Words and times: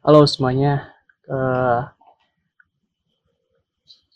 Halo 0.00 0.24
semuanya. 0.24 0.96
Eh, 1.28 1.80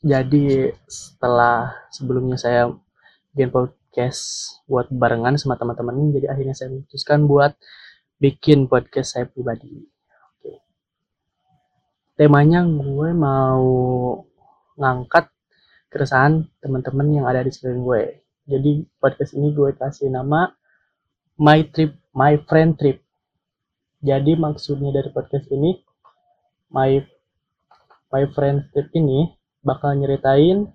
jadi 0.01 0.73
setelah 0.89 1.77
sebelumnya 1.93 2.41
saya 2.41 2.73
bikin 3.37 3.53
podcast 3.53 4.49
buat 4.65 4.89
barengan 4.89 5.37
sama 5.37 5.61
teman-teman, 5.61 6.09
jadi 6.17 6.33
akhirnya 6.33 6.57
saya 6.57 6.73
memutuskan 6.73 7.29
buat 7.29 7.53
bikin 8.17 8.65
podcast 8.65 9.13
saya 9.13 9.29
pribadi. 9.29 9.85
Oke. 10.41 10.65
Temanya 12.17 12.65
gue 12.65 13.11
mau 13.13 13.69
ngangkat 14.81 15.29
keresahan 15.93 16.49
teman-teman 16.65 17.13
yang 17.13 17.29
ada 17.29 17.45
di 17.45 17.53
sekeliling 17.53 17.85
gue. 17.85 18.03
Jadi 18.49 18.89
podcast 18.97 19.37
ini 19.37 19.53
gue 19.53 19.77
kasih 19.77 20.09
nama 20.09 20.49
My 21.37 21.61
Trip, 21.69 21.93
My 22.17 22.41
Friend 22.41 22.73
Trip. 22.73 23.04
Jadi 24.05 24.37
maksudnya 24.37 24.93
dari 24.93 25.09
podcast 25.09 25.49
ini, 25.49 25.81
My 26.77 27.01
My 28.13 28.29
Friend 28.29 28.69
Trip 28.69 28.93
ini 29.01 29.33
bakal 29.65 29.97
nyeritain 29.97 30.69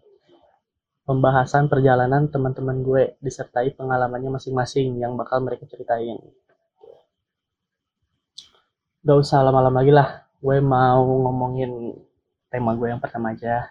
pembahasan 1.06 1.70
perjalanan 1.70 2.34
teman-teman 2.34 2.82
gue 2.82 3.22
disertai 3.22 3.78
pengalamannya 3.78 4.34
masing-masing 4.34 4.98
yang 4.98 5.14
bakal 5.14 5.46
mereka 5.46 5.70
ceritain. 5.70 6.18
Gak 9.06 9.18
usah 9.22 9.46
lama-lama 9.46 9.78
lagi 9.86 9.94
lah, 9.94 10.26
gue 10.42 10.58
mau 10.58 11.06
ngomongin 11.06 12.02
tema 12.50 12.74
gue 12.74 12.90
yang 12.90 13.00
pertama 13.00 13.38
aja. 13.38 13.70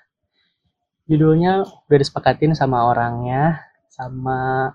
Judulnya 1.10 1.66
udah 1.66 1.98
disepakatin 1.98 2.54
sama 2.54 2.86
orangnya, 2.86 3.58
sama 3.90 4.70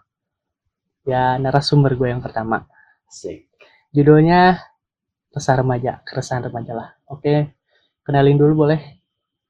ya 1.07 1.39
narasumber 1.39 1.95
gue 1.95 2.11
yang 2.11 2.19
pertama. 2.19 2.67
Asik. 3.07 3.47
Judulnya 3.95 4.72
Resah 5.33 5.57
Remaja, 5.57 5.97
Keresahan 6.05 6.45
Remaja 6.45 6.73
lah. 6.77 6.89
Oke, 7.09 7.57
kenalin 8.05 8.37
dulu 8.37 8.69
boleh? 8.69 9.01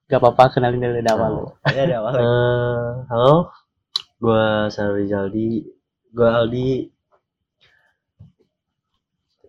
Gak 0.07 0.19
apa-apa, 0.23 0.55
kenalin 0.55 0.79
dari 0.79 1.03
awal. 1.11 1.59
Ya 1.75 1.83
ada 1.83 1.95
awal. 1.99 2.13
Eh, 2.15 2.89
halo. 3.11 3.51
Gua 4.15 4.71
Sarwi 4.71 5.11
Jaldi. 5.11 5.67
Gua 6.15 6.39
Aldi. 6.39 6.87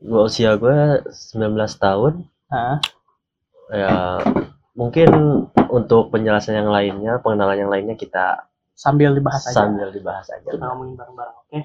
Gua 0.03 0.27
usia 0.27 0.59
gua 0.59 0.99
19 1.07 1.55
tahun. 1.79 2.27
Hah? 2.51 2.83
Ya 3.71 4.19
mungkin 4.75 5.09
untuk 5.71 6.11
penjelasan 6.11 6.59
yang 6.59 6.71
lainnya, 6.71 7.23
pengenalan 7.23 7.63
yang 7.63 7.71
lainnya 7.71 7.95
kita 7.95 8.51
Sambil 8.75 9.15
dibahas 9.15 9.47
aja. 9.47 9.71
sambil 9.71 9.95
dibahas 9.95 10.27
aja. 10.35 10.51
Kita 10.51 10.67
ngomongin 10.67 10.99
bareng-bareng, 10.99 11.37
oke? 11.47 11.59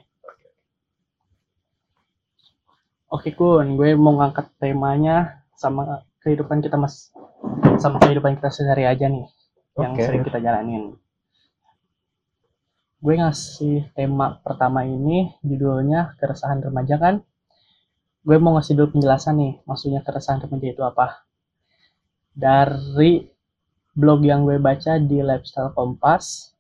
Oke 3.09 3.33
Kun, 3.33 3.73
gue 3.73 3.97
mau 3.97 4.21
ngangkat 4.21 4.53
temanya 4.61 5.41
sama 5.57 6.05
kehidupan 6.21 6.61
kita 6.61 6.77
mas, 6.77 7.09
sama 7.81 7.97
kehidupan 7.97 8.37
kita 8.37 8.53
sehari 8.53 8.85
aja 8.85 9.09
nih, 9.09 9.25
yang 9.81 9.97
Oke. 9.97 10.05
sering 10.05 10.21
kita 10.21 10.37
jalanin. 10.37 10.93
Gue 13.01 13.17
ngasih 13.17 13.89
tema 13.97 14.37
pertama 14.45 14.85
ini 14.85 15.33
judulnya 15.41 16.21
keresahan 16.21 16.61
remaja 16.61 17.01
kan. 17.01 17.15
Gue 18.21 18.37
mau 18.37 18.53
ngasih 18.53 18.77
dulu 18.77 19.01
penjelasan 19.01 19.41
nih, 19.41 19.53
maksudnya 19.65 20.05
keresahan 20.05 20.45
remaja 20.45 20.67
itu 20.69 20.83
apa. 20.85 21.25
Dari 22.37 23.25
blog 23.97 24.21
yang 24.21 24.45
gue 24.45 24.61
baca 24.61 25.01
di 25.01 25.17
Lifestyle 25.25 25.73
Kompas, 25.73 26.53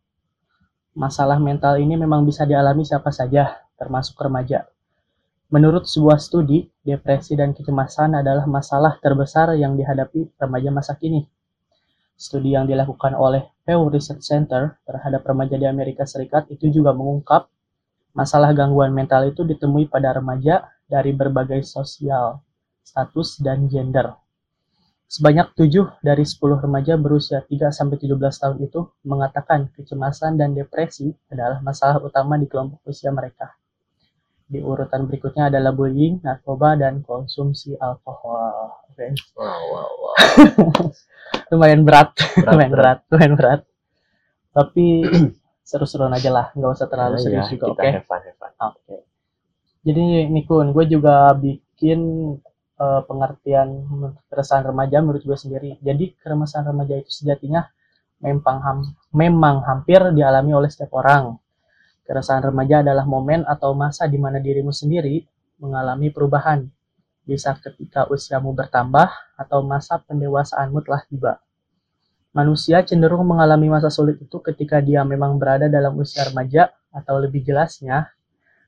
masalah 0.97 1.37
mental 1.37 1.77
ini 1.77 1.93
memang 1.93 2.25
bisa 2.25 2.41
dialami 2.41 2.81
siapa 2.81 3.13
saja, 3.13 3.53
termasuk 3.77 4.17
remaja. 4.17 4.65
Menurut 5.49 5.89
sebuah 5.89 6.21
studi, 6.21 6.69
depresi 6.85 7.33
dan 7.33 7.57
kecemasan 7.57 8.13
adalah 8.13 8.45
masalah 8.45 9.01
terbesar 9.01 9.57
yang 9.57 9.73
dihadapi 9.73 10.37
remaja 10.37 10.69
masa 10.69 10.93
kini. 10.93 11.25
Studi 12.13 12.53
yang 12.53 12.69
dilakukan 12.69 13.17
oleh 13.17 13.49
Pew 13.65 13.89
Research 13.89 14.21
Center 14.21 14.77
terhadap 14.85 15.25
remaja 15.25 15.57
di 15.57 15.65
Amerika 15.65 16.05
Serikat 16.05 16.45
itu 16.53 16.69
juga 16.69 16.93
mengungkap 16.93 17.49
masalah 18.13 18.53
gangguan 18.53 18.93
mental 18.93 19.25
itu 19.25 19.41
ditemui 19.41 19.89
pada 19.89 20.13
remaja 20.13 20.69
dari 20.85 21.17
berbagai 21.17 21.65
sosial, 21.65 22.45
status, 22.85 23.41
dan 23.41 23.65
gender. 23.65 24.13
Sebanyak 25.09 25.57
7 25.57 26.05
dari 26.05 26.29
10 26.29 26.61
remaja 26.61 26.93
berusia 26.93 27.41
3-17 27.41 28.05
tahun 28.21 28.57
itu 28.61 28.85
mengatakan 29.01 29.73
kecemasan 29.73 30.37
dan 30.37 30.53
depresi 30.53 31.09
adalah 31.33 31.57
masalah 31.65 31.97
utama 32.05 32.37
di 32.37 32.45
kelompok 32.45 32.85
usia 32.85 33.09
mereka. 33.09 33.58
Di 34.49 34.59
urutan 34.65 35.05
berikutnya 35.05 35.53
adalah 35.53 35.71
bullying, 35.77 36.25
narkoba, 36.25 36.73
dan 36.73 37.05
konsumsi 37.05 37.77
alkohol. 37.77 38.81
Oke. 38.89 39.13
Wow, 39.37 39.61
wow, 39.69 39.91
wow. 40.01 40.15
Lumayan 41.53 41.81
berat, 41.85 42.09
Berat, 42.17 42.45
lumayan 42.49 42.73
berat. 42.73 42.97
berat, 42.97 42.99
lumayan 43.13 43.33
berat. 43.37 43.61
Tapi 44.57 44.85
seru-seruan 45.69 46.13
aja 46.17 46.29
lah, 46.33 46.45
nggak 46.57 46.71
usah 46.73 46.87
terlalu 46.89 47.15
Ya, 47.21 47.23
serius 47.23 47.45
ya, 47.45 47.53
juga, 47.53 47.65
oke? 47.77 47.89
Oke. 48.73 48.95
Jadi 49.85 50.01
nih 50.33 50.43
Kun, 50.49 50.67
gue 50.75 50.85
juga 50.89 51.31
bikin 51.37 51.99
eh, 52.81 53.01
pengertian 53.05 53.69
keresahan 54.27 54.65
remaja 54.65 54.97
menurut 55.05 55.21
gue 55.21 55.37
sendiri. 55.37 55.77
Jadi 55.79 56.17
keresahan 56.17 56.65
remaja 56.65 56.97
itu 56.97 57.11
sejatinya 57.13 57.69
memang 58.19 58.57
ham- 58.65 58.95
memang 59.15 59.61
hampir 59.63 60.01
dialami 60.17 60.51
oleh 60.57 60.69
setiap 60.73 60.91
orang. 60.97 61.37
Keresahan 62.09 62.41
remaja 62.41 62.81
adalah 62.81 63.05
momen 63.05 63.45
atau 63.45 63.77
masa 63.77 64.09
di 64.09 64.17
mana 64.17 64.41
dirimu 64.41 64.73
sendiri 64.73 65.21
mengalami 65.61 66.09
perubahan. 66.09 66.65
Bisa 67.21 67.53
ketika 67.61 68.09
usiamu 68.09 68.49
bertambah 68.57 69.37
atau 69.37 69.61
masa 69.61 70.01
pendewasaanmu 70.01 70.81
telah 70.81 71.05
tiba. 71.05 71.33
Manusia 72.33 72.81
cenderung 72.81 73.29
mengalami 73.29 73.69
masa 73.69 73.93
sulit 73.93 74.17
itu 74.17 74.41
ketika 74.41 74.81
dia 74.81 75.05
memang 75.05 75.37
berada 75.37 75.69
dalam 75.69 75.93
usia 76.01 76.25
remaja 76.25 76.73
atau 76.89 77.21
lebih 77.21 77.45
jelasnya 77.45 78.09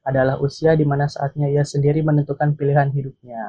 adalah 0.06 0.38
usia 0.38 0.78
di 0.78 0.86
mana 0.86 1.10
saatnya 1.10 1.50
ia 1.50 1.66
sendiri 1.66 2.06
menentukan 2.06 2.54
pilihan 2.54 2.94
hidupnya. 2.94 3.42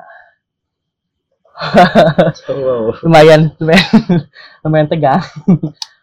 Wow. 2.48 2.96
Lumayan, 3.04 3.52
lumayan, 3.60 3.84
lumayan 4.64 4.88
tegang. 4.88 5.20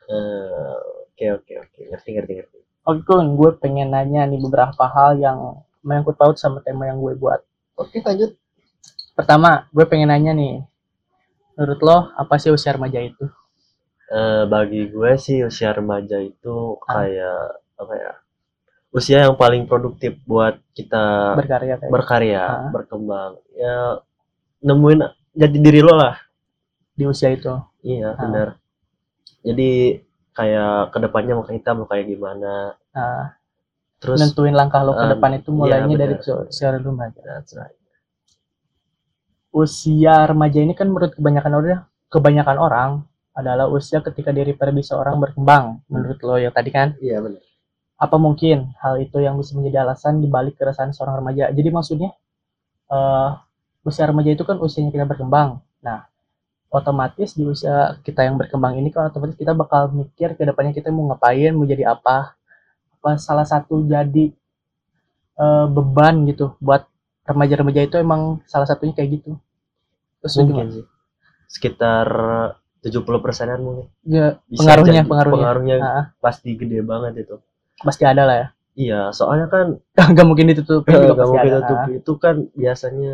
Eh, 0.06 0.78
Oke, 1.20 1.36
oke, 1.36 1.54
oke. 1.60 1.82
Ngerti, 1.92 2.10
ngerti, 2.16 2.34
ngerti. 2.40 2.59
Oke, 2.84 3.02
Kun, 3.06 3.36
gue 3.36 3.52
pengen 3.60 3.92
nanya 3.92 4.26
nih 4.26 4.40
beberapa 4.40 4.84
hal 4.88 5.20
yang 5.20 5.62
menyangkut 5.84 6.16
paut 6.16 6.36
sama 6.36 6.60
tema 6.60 6.88
yang 6.88 6.98
gue 7.00 7.14
buat. 7.16 7.44
Oke, 7.76 8.02
lanjut. 8.02 8.34
Pertama, 9.14 9.68
gue 9.70 9.86
pengen 9.86 10.10
nanya 10.10 10.32
nih, 10.32 10.64
menurut 11.54 11.80
lo 11.84 11.98
apa 12.16 12.40
sih 12.40 12.50
usia 12.50 12.72
remaja 12.74 13.00
itu? 13.00 13.28
Eh, 14.10 14.44
bagi 14.50 14.90
gue 14.90 15.12
sih 15.16 15.44
usia 15.44 15.70
remaja 15.70 16.18
itu 16.18 16.80
Ah. 16.84 17.04
kayak 17.06 17.42
apa 17.78 17.94
ya? 17.94 18.14
Usia 18.90 19.18
yang 19.22 19.38
paling 19.38 19.70
produktif 19.70 20.18
buat 20.26 20.58
kita 20.74 21.38
Berkarya 21.38 21.78
kayak 21.78 21.92
berkarya, 21.94 22.42
Ah. 22.42 22.72
berkembang. 22.74 23.38
Ya 23.54 24.02
nemuin 24.60 25.00
jadi 25.32 25.58
diri 25.58 25.82
lo 25.84 25.94
lah. 25.94 26.16
di 27.00 27.08
usia 27.08 27.32
itu. 27.32 27.48
Iya, 27.80 28.12
Ah. 28.12 28.20
benar. 28.20 28.48
Jadi 29.40 30.04
kayak 30.40 30.74
ke 30.94 30.98
depannya 31.06 31.34
mau 31.38 31.46
kita 31.48 31.72
mau 31.78 31.88
kayak 31.92 32.06
gimana. 32.12 32.54
Nah, 32.96 33.24
Terus 34.02 34.20
nentuin 34.22 34.56
langkah 34.60 34.82
lo 34.88 34.94
ke 35.02 35.06
Ah, 35.06 35.12
depan 35.14 35.32
itu 35.40 35.50
iya, 35.52 35.58
mulainya 35.60 35.96
dari 36.04 36.16
benar. 36.20 36.48
usia 36.52 36.70
remaja. 36.76 37.20
That's 37.28 37.54
right. 37.60 37.76
Usia 39.50 40.16
remaja 40.30 40.60
ini 40.62 40.74
kan 40.78 40.88
menurut 40.94 41.12
kebanyakan 41.18 41.54
orang, 41.58 41.82
kebanyakan 42.14 42.58
orang 42.62 42.90
adalah 43.34 43.66
usia 43.78 44.00
ketika 44.06 44.30
diri 44.30 44.54
pribadi 44.54 44.86
seorang 44.86 45.18
berkembang. 45.18 45.82
Menurut 45.90 46.20
lo 46.22 46.36
ya 46.38 46.50
tadi 46.54 46.70
kan? 46.70 46.94
Iya, 47.02 47.20
benar. 47.26 47.42
apa 48.00 48.16
mungkin 48.16 48.72
hal 48.80 48.96
itu 49.04 49.20
yang 49.20 49.36
bisa 49.36 49.60
menjadi 49.60 49.84
alasan 49.84 50.24
dibalik 50.24 50.56
keresahan 50.56 50.96
seorang 50.96 51.20
remaja? 51.20 51.52
Jadi 51.52 51.68
maksudnya 51.68 52.10
eh 52.92 53.30
usia 53.84 54.06
remaja 54.10 54.32
itu 54.36 54.44
kan 54.48 54.56
usianya 54.62 54.92
kita 54.96 55.04
berkembang. 55.04 55.60
Nah, 55.84 56.08
otomatis 56.70 57.34
di 57.34 57.44
usia 57.44 57.76
kita 58.00 58.22
yang 58.22 58.38
berkembang 58.38 58.78
ini 58.78 58.90
kan 58.90 59.10
otomatis 59.10 59.34
kita 59.34 59.52
bakal 59.52 59.90
mikir 59.90 60.34
ke 60.34 60.44
depannya 60.44 60.72
kita 60.72 60.90
mau 60.90 61.10
ngapain, 61.10 61.52
mau 61.52 61.66
jadi 61.66 61.90
apa. 61.90 62.38
Apa 62.96 63.16
salah 63.18 63.44
satu 63.44 63.82
jadi 63.82 64.30
eh, 65.36 65.66
beban 65.68 66.26
gitu 66.26 66.54
buat 66.60 66.86
remaja-remaja 67.24 67.82
itu 67.84 67.96
emang 67.96 68.42
salah 68.44 68.66
satunya 68.66 68.92
kayak 68.92 69.10
gitu. 69.18 69.38
Terus 70.20 70.34
Mungkin 70.36 70.54
gimana? 70.56 70.72
sih. 70.74 70.86
Sekitar 71.48 72.08
70 72.80 73.06
persenan 73.20 73.60
mungkin. 73.60 73.86
Ya, 74.04 74.38
Bisa 74.46 74.62
pengaruhnya, 74.62 75.02
jadi- 75.02 75.10
pengaruhnya. 75.10 75.36
pengaruhnya 75.36 75.76
Ah, 75.80 76.06
pasti 76.18 76.54
gede 76.54 76.80
banget 76.82 77.26
itu. 77.26 77.36
pasti 77.80 78.04
ada 78.04 78.24
lah 78.24 78.36
ya. 78.36 78.48
Iya, 78.76 79.02
soalnya 79.12 79.48
kan 79.48 79.80
Gak 80.16 80.28
mungkin 80.28 80.52
ditutupin 80.52 80.92
juga 80.92 81.08
Gak 81.08 81.18
pasti 81.18 81.32
mungkin 81.32 81.52
ada. 81.52 81.60
tutup 81.62 81.80
itu 81.90 82.12
kan 82.16 82.36
biasanya 82.54 83.14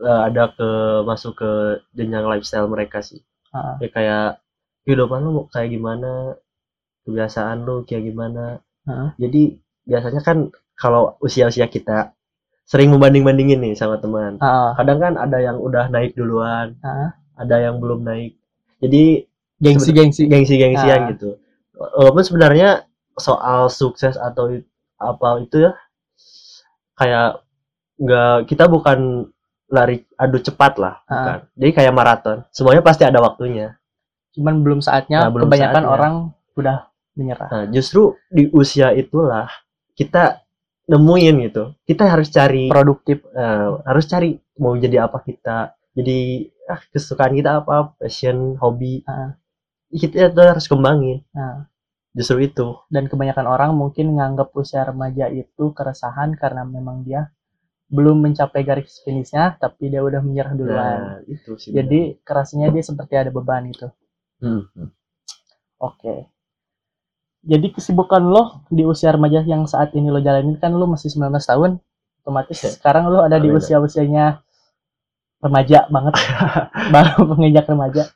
eh, 0.00 0.20
ada 0.30 0.52
ke 0.52 0.68
masuk 1.04 1.36
ke 1.36 1.50
jenjang 1.92 2.24
lifestyle 2.24 2.68
mereka 2.68 3.04
sih. 3.04 3.20
Ah, 3.52 3.76
Ya 3.78 3.88
kayak 3.92 4.26
kehidupan 4.84 5.20
lu 5.22 5.44
kayak 5.52 5.70
gimana, 5.70 6.38
kebiasaan 7.04 7.66
lu 7.66 7.84
kayak 7.84 8.08
gimana. 8.08 8.62
ah, 8.88 9.12
Jadi 9.20 9.58
biasanya 9.84 10.22
kan 10.22 10.48
kalau 10.78 11.18
usia-usia 11.20 11.68
kita 11.68 12.14
sering 12.64 12.88
membanding-bandingin 12.94 13.60
nih 13.60 13.74
sama 13.76 13.98
teman. 14.00 14.38
Ah, 14.40 14.72
Kadang 14.78 14.98
kan 15.02 15.14
ada 15.20 15.38
yang 15.38 15.58
udah 15.60 15.90
naik 15.92 16.16
duluan, 16.16 16.78
ah. 16.80 17.12
ada 17.36 17.56
yang 17.60 17.76
belum 17.82 18.06
naik. 18.06 18.38
Jadi 18.80 19.26
gengsi-gengsi 19.62 20.26
gengsi-gengsian 20.26 21.00
Ah. 21.06 21.08
gitu. 21.14 21.36
Walaupun 21.76 22.22
sebenarnya 22.24 22.86
soal 23.18 23.68
sukses 23.68 24.16
atau 24.16 24.48
apa 24.96 25.28
itu 25.42 25.66
ya 25.68 25.72
kayak 26.96 27.42
nggak 27.98 28.48
kita 28.48 28.64
bukan 28.66 29.28
lari 29.72 30.04
adu 30.14 30.36
cepat 30.38 30.76
lah, 30.76 31.00
Ah. 31.04 31.12
bukan. 31.16 31.38
Jadi 31.56 31.70
kayak 31.72 31.94
maraton. 31.96 32.38
Semuanya 32.52 32.84
pasti 32.84 33.02
ada 33.02 33.18
waktunya. 33.18 33.74
cuman 34.32 34.64
belum 34.64 34.80
saatnya 34.80 35.24
Nah, 35.24 35.32
belum 35.32 35.44
kebanyakan 35.44 35.84
saatnya. 35.84 35.92
orang 35.92 36.14
udah 36.56 36.76
menyerah 37.12 37.48
Nah, 37.52 37.64
justru 37.68 38.16
di 38.28 38.48
usia 38.48 38.88
itulah 38.92 39.44
kita 39.92 40.40
nemuin 40.86 41.34
gitu. 41.44 41.76
Kita 41.84 42.08
harus 42.08 42.28
cari 42.28 42.64
produktif 42.68 43.20
eh, 43.28 43.68
harus 43.84 44.04
cari 44.08 44.32
mau 44.56 44.72
jadi 44.74 45.04
apa 45.04 45.20
kita. 45.20 45.76
Jadi 45.92 46.48
ah 46.64 46.80
kesukaan 46.88 47.36
kita 47.36 47.60
apa, 47.60 47.92
passion, 47.96 48.56
hobi. 48.56 49.04
Ah. 49.04 49.36
Kita 49.88 50.32
tuh 50.32 50.48
harus 50.48 50.64
kembangin. 50.64 51.20
Nah. 51.32 51.68
Justru 52.12 52.40
itu. 52.40 52.76
dan 52.88 53.08
kebanyakan 53.08 53.44
orang 53.44 53.70
mungkin 53.72 54.12
nganggap 54.12 54.52
usia 54.52 54.84
remaja 54.84 55.28
itu 55.28 55.72
keresahan 55.72 56.36
karena 56.36 56.60
memang 56.60 57.04
dia 57.04 57.28
belum 57.92 58.24
mencapai 58.24 58.64
garis 58.64 59.04
finishnya 59.04 59.54
tapi 59.54 59.92
dia 59.92 60.00
udah 60.00 60.18
menyerah 60.18 60.56
duluan 60.56 60.98
Nah, 60.98 61.18
itu 61.28 61.60
sih. 61.60 61.70
jadi 61.70 62.16
kerasnya 62.24 62.72
dia 62.72 62.80
seperti 62.80 63.14
ada 63.14 63.28
beban 63.28 63.68
gitu 63.68 63.92
benar. 64.40 64.64
Hmm. 64.72 64.88
oke 65.78 66.14
jadi 67.42 67.66
kesibukan 67.68 68.22
lo 68.22 68.42
di 68.68 68.82
usia 68.82 69.12
remaja 69.12 69.42
yang 69.42 69.66
saat 69.66 69.92
ini 69.92 70.08
lo 70.08 70.18
jalanin 70.18 70.56
kan 70.56 70.72
lo 70.72 70.86
masih 70.86 71.12
19 71.12 71.30
tahun 71.42 71.70
otomatis 72.22 72.58
Ya. 72.58 72.70
sekarang 72.70 73.06
lo 73.06 73.20
ada 73.20 73.36
di 73.36 73.46
Beda. 73.46 73.60
usia-usianya 73.60 74.40
remaja 75.38 75.90
banget 75.90 76.14
baru 76.94 77.28
penginjak 77.28 77.66
remaja 77.66 78.08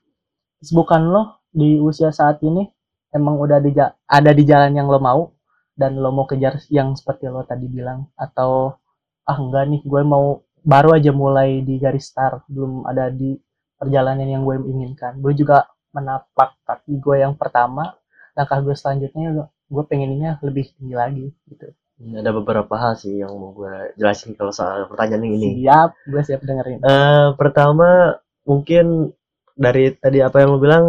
kesibukan 0.57 1.03
lo 1.05 1.23
di 1.51 1.77
usia 1.77 2.09
saat 2.11 2.41
ini 2.41 2.65
emang 3.11 3.37
udah 3.37 3.59
di 3.59 3.75
ada 4.07 4.31
di 4.31 4.43
jalan 4.43 4.73
yang 4.73 4.87
lo 4.87 4.99
mau 4.99 5.35
dan 5.75 5.99
lo 5.99 6.09
mau 6.09 6.25
kejar 6.25 6.57
yang 6.71 6.95
seperti 6.95 7.27
lo 7.27 7.43
tadi 7.43 7.67
bilang 7.67 8.09
atau 8.15 8.79
ah 9.27 9.39
enggak 9.39 9.65
nih 9.69 9.83
gue 9.83 10.03
mau 10.07 10.41
baru 10.63 10.99
aja 10.99 11.11
mulai 11.15 11.63
di 11.63 11.79
garis 11.79 12.11
start 12.11 12.47
belum 12.51 12.87
ada 12.87 13.11
di 13.11 13.35
perjalanan 13.77 14.27
yang 14.27 14.43
gue 14.43 14.57
inginkan 14.67 15.19
gue 15.21 15.33
juga 15.35 15.67
menapak 15.93 16.59
kaki 16.65 16.99
gue 16.99 17.23
yang 17.23 17.35
pertama 17.35 17.95
langkah 18.35 18.59
gue 18.63 18.75
selanjutnya 18.75 19.47
gue 19.67 19.85
pengennya 19.87 20.39
lebih 20.43 20.71
tinggi 20.77 20.95
lagi 20.95 21.27
gitu 21.51 21.71
Ini 21.97 22.21
Ada 22.21 22.29
beberapa 22.29 22.77
hal 22.77 22.93
sih 23.01 23.25
yang 23.25 23.33
mau 23.41 23.57
gue 23.57 23.97
jelasin 23.97 24.37
kalau 24.37 24.53
soal 24.53 24.85
pertanyaan 24.85 25.25
yang 25.25 25.35
ini. 25.41 25.49
siap 25.65 25.91
gue 26.05 26.23
siap 26.23 26.41
dengerin 26.45 26.85
Eh, 26.85 27.27
pertama 27.41 28.13
mungkin 28.45 29.17
dari 29.57 29.97
tadi 29.97 30.21
apa 30.21 30.45
yang 30.45 30.53
lo 30.55 30.61
bilang 30.61 30.85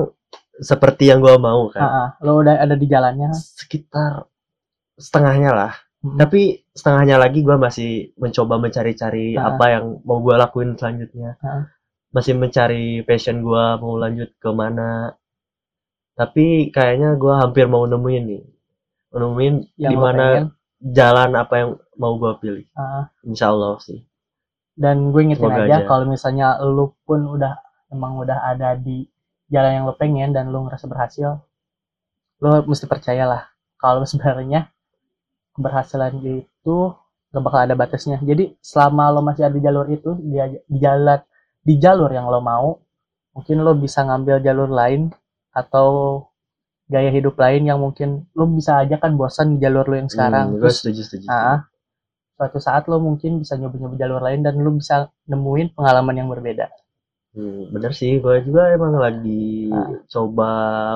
seperti 0.59 1.07
yang 1.07 1.23
gue 1.23 1.31
mau 1.39 1.71
kan. 1.71 1.79
Ah, 1.79 1.95
ah, 1.95 2.09
lo 2.19 2.43
udah 2.43 2.59
ada 2.59 2.75
di 2.75 2.91
jalannya 2.91 3.31
Sekitar 3.31 4.27
setengahnya 4.99 5.51
lah. 5.55 5.73
Hmm. 6.07 6.15
Tapi 6.15 6.41
setengahnya 6.71 7.17
lagi 7.17 7.43
gue 7.43 7.57
masih 7.57 7.91
mencoba 8.15 8.55
mencari-cari 8.57 9.35
Ah. 9.35 9.51
apa 9.51 9.65
yang 9.69 9.85
mau 10.03 10.23
gue 10.23 10.35
lakuin 10.35 10.73
selanjutnya. 10.73 11.35
Ah. 11.41 11.67
Masih 12.09 12.33
mencari 12.33 13.03
passion 13.03 13.43
gue 13.43 13.63
mau 13.77 13.99
lanjut 13.99 14.31
ke 14.37 14.49
mana. 14.49 15.11
Tapi 16.13 16.71
kayaknya 16.71 17.13
gue 17.13 17.33
hampir 17.33 17.65
mau 17.65 17.83
nemuin 17.83 18.23
nih. 18.25 18.43
Nemuin 19.11 19.55
di 19.75 19.95
mana 19.95 20.47
jalan 20.79 21.31
apa 21.33 21.53
yang 21.57 21.69
mau 21.95 22.15
gue 22.15 22.31
pilih. 22.39 22.65
Ah, 22.73 23.09
Insya 23.21 23.51
Allah 23.51 23.75
sih. 23.79 24.01
dan 24.77 25.09
gue 25.09 25.25
ingetin 25.25 25.41
Semoga 25.41 25.65
aja 25.65 25.77
aja. 25.81 25.89
kalau 25.89 26.05
misalnya 26.05 26.47
lo 26.61 26.93
pun 27.01 27.25
udah 27.25 27.57
emang 27.89 28.21
udah 28.21 28.45
ada 28.45 28.77
di 28.77 29.09
jalan 29.49 29.73
yang 29.73 29.85
lo 29.89 29.97
pengen 29.97 30.29
dan 30.29 30.53
lo 30.53 30.69
ngerasa 30.69 30.85
berhasil 30.85 31.41
lo 32.37 32.49
mesti 32.61 32.85
percayalah 32.85 33.49
kalau 33.81 34.05
sebenarnya 34.09 34.69
keberhasilan 35.57 36.13
itu 36.21 36.77
gak 37.33 37.43
bakal 37.43 37.59
ada 37.65 37.75
batasnya 37.75 38.17
jadi 38.23 38.55
selama 38.63 39.11
lo 39.11 39.19
masih 39.25 39.43
ada 39.49 39.55
di 39.57 39.63
jalur 39.65 39.87
itu 39.91 40.15
di, 40.21 40.37
di 40.69 40.77
jalan 40.79 41.19
di 41.65 41.73
jalur 41.81 42.09
yang 42.13 42.29
lo 42.31 42.39
mau 42.39 42.79
mungkin 43.35 43.57
lo 43.65 43.75
bisa 43.75 44.05
ngambil 44.07 44.39
jalur 44.39 44.69
lain 44.71 45.11
atau 45.51 45.87
gaya 46.87 47.11
hidup 47.11 47.35
lain 47.35 47.67
yang 47.67 47.83
mungkin 47.83 48.25
lo 48.31 48.47
bisa 48.47 48.79
aja 48.79 48.95
kan 48.95 49.19
bosan 49.19 49.57
di 49.57 49.65
jalur 49.65 49.83
lo 49.83 49.95
yang 49.99 50.07
sekarang 50.07 50.55
gue 50.55 50.63
terus 50.63 50.79
setuju 50.79 51.01
setuju. 51.03 51.27
ah, 51.27 51.67
suatu 52.37 52.59
saat 52.63 52.87
lo 52.87 53.01
mungkin 53.03 53.41
bisa 53.43 53.59
nyoba-nyoba 53.59 53.95
jalur 53.99 54.21
lain 54.23 54.39
dan 54.45 54.55
lo 54.61 54.71
bisa 54.71 55.11
nemuin 55.27 55.75
pengalaman 55.75 56.15
yang 56.15 56.29
berbeda 56.31 56.69
Hmm, 57.37 57.69
bener 57.69 57.93
sih, 57.93 58.17
gue 58.17 58.41
juga 58.49 58.73
emang 58.73 58.97
lagi 58.97 59.69
Ah. 59.69 59.93
coba 60.09 60.49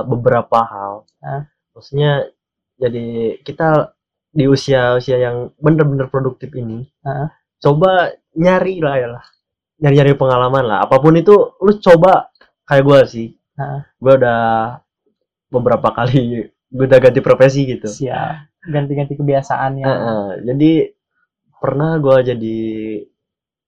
beberapa 0.10 0.58
hal. 0.66 0.94
Ah. 1.22 1.46
Maksudnya, 1.78 2.34
jadi 2.82 3.38
kita 3.46 3.94
di 4.32 4.48
usia-usia 4.48 5.20
yang 5.20 5.52
bener-bener 5.60 6.08
produktif 6.08 6.52
ini, 6.56 6.88
Ah. 7.04 7.30
coba 7.60 8.10
nyari 8.34 8.80
lah 8.80 8.96
ya 8.96 9.08
lah, 9.12 9.24
nyari-nyari 9.78 10.16
pengalaman 10.16 10.64
lah. 10.64 10.80
Apa 10.84 10.98
pun 10.98 11.14
itu, 11.14 11.36
lu 11.60 11.76
coba 11.78 12.32
kayak 12.64 12.84
gue 12.84 13.00
sih. 13.06 13.28
Ah. 13.56 13.84
Gue 14.00 14.16
udah 14.16 14.42
beberapa 15.48 15.92
kali 15.92 16.48
gue 16.76 16.86
udah 16.88 17.00
ganti 17.00 17.20
profesi 17.20 17.68
gitu. 17.68 17.84
siap 17.86 18.48
ganti-ganti 18.64 19.18
kebiasaan 19.18 19.82
yang 19.82 19.90
Heeh, 19.90 20.26
jadi 20.48 20.72
pernah 21.60 21.98
gue 21.98 22.18
jadi 22.24 22.60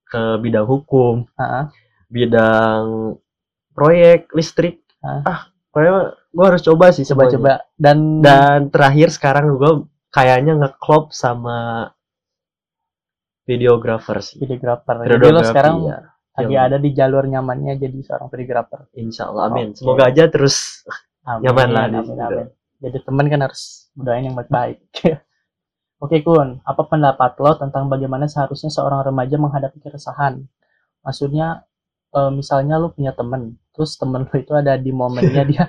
ke 0.05 0.23
bidang 0.39 0.63
hukum, 0.63 1.27
Ah, 1.35 1.67
bidang 2.07 3.17
proyek 3.73 4.29
listrik. 4.31 4.79
Ah. 5.01 5.19
Ah, 5.25 5.39
kayaknya 5.73 6.13
gue 6.31 6.45
harus 6.47 6.63
coba 6.63 6.85
sih 6.89 7.03
coba-coba 7.03 7.65
dan 7.75 8.21
Dan 8.21 8.69
terakhir 8.69 9.11
sekarang 9.11 9.57
gue 9.57 9.71
kayaknya 10.13 10.53
ngeklop 10.61 11.09
sama 11.09 11.89
videographer 13.49 14.21
sih. 14.21 14.37
videographer 14.39 15.03
jadi 15.09 15.25
lo 15.33 15.41
sekarang 15.41 15.75
ya. 15.89 15.99
lagi 16.37 16.55
ada 16.55 16.77
di 16.77 16.89
jalur 16.93 17.25
nyamannya 17.25 17.81
jadi 17.81 17.97
seorang 18.05 18.29
videographer 18.29 18.87
Insya 18.95 19.27
Allah, 19.33 19.51
amin. 19.51 19.73
Oke. 19.73 19.81
Semoga 19.83 20.03
aja 20.07 20.23
terus 20.29 20.85
amin, 21.25 21.43
Nyaman 21.49 21.69
lah 21.73 21.83
amin, 21.89 22.03
situ. 22.05 22.21
amin. 22.21 22.47
jadi 22.79 22.97
teman 23.03 23.25
kan 23.27 23.39
harus 23.49 23.61
doain 23.97 24.23
yang 24.29 24.37
baik-baik 24.37 24.79
oke 26.03 26.17
kun 26.23 26.61
apa 26.63 26.81
pendapat 26.87 27.31
lo 27.41 27.51
tentang 27.57 27.89
bagaimana 27.89 28.29
seharusnya 28.29 28.69
seorang 28.69 29.01
remaja 29.03 29.35
menghadapi 29.41 29.81
keresahan 29.81 30.45
maksudnya 31.03 31.65
eh, 32.15 32.31
misalnya 32.31 32.79
lo 32.79 32.93
punya 32.93 33.11
temen 33.17 33.57
terus 33.73 33.97
temen 33.97 34.29
lo 34.29 34.35
itu 34.37 34.53
ada 34.55 34.77
di 34.77 34.93
momennya 34.93 35.43
dia 35.51 35.65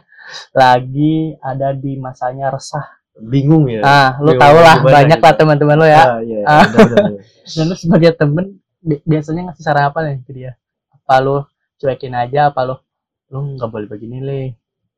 lagi 0.55 1.35
ada 1.43 1.75
di 1.75 1.97
masanya 1.99 2.55
resah 2.55 3.04
bingung 3.17 3.65
ya. 3.67 3.81
ah 3.81 4.09
Bingung 4.19 4.39
tau 4.39 4.57
lah 4.57 4.77
gimana 4.79 4.95
banyak 4.95 5.19
gitu. 5.19 5.27
lah 5.27 5.35
teman-teman 5.35 5.77
lo 5.77 5.87
ya 5.87 6.03
Ah, 6.05 6.19
iya, 6.21 6.39
Ah. 6.43 6.67
benar, 6.67 6.83
benar, 6.85 7.03
benar. 7.09 7.23
dan 7.47 7.65
lu 7.65 7.75
sebagai 7.75 8.11
temen 8.13 8.45
bi- 8.79 9.03
biasanya 9.05 9.41
ngasih 9.49 9.63
saran 9.63 9.85
apa 9.87 9.99
nih 10.03 10.17
ke 10.21 10.33
dia 10.33 10.53
apa 10.93 11.15
lu 11.21 11.37
cuekin 11.77 12.13
aja 12.13 12.49
apa 12.49 12.61
lu 12.63 12.77
lu 13.29 13.39
nggak 13.55 13.69
boleh 13.69 13.87
begini 13.87 14.19
le 14.19 14.41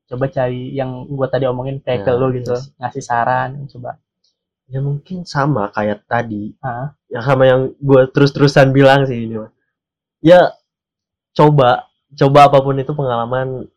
coba 0.06 0.26
cari 0.26 0.70
yang 0.70 1.04
gua 1.08 1.26
tadi 1.26 1.44
omongin 1.44 1.78
kayak 1.78 2.02
ke 2.02 2.10
Nah, 2.10 2.16
lu 2.16 2.26
iya 2.28 2.36
gitu 2.38 2.54
sih. 2.54 2.70
ngasih 2.76 3.02
saran 3.02 3.50
coba 3.66 3.98
Ya 4.66 4.82
mungkin 4.82 5.22
sama 5.22 5.70
kayak 5.70 6.06
tadi. 6.06 6.50
ah 6.58 6.90
Ya 7.06 7.22
sama 7.22 7.46
yang 7.46 7.70
gue 7.78 8.02
terus-terusan 8.08 8.74
bilang 8.74 9.06
sih 9.06 9.22
ini. 9.22 9.38
Ya 10.18 10.50
coba, 11.32 11.86
coba 12.12 12.50
apa 12.50 12.58
pun 12.58 12.74
itu 12.74 12.90
pengalaman 12.90 13.70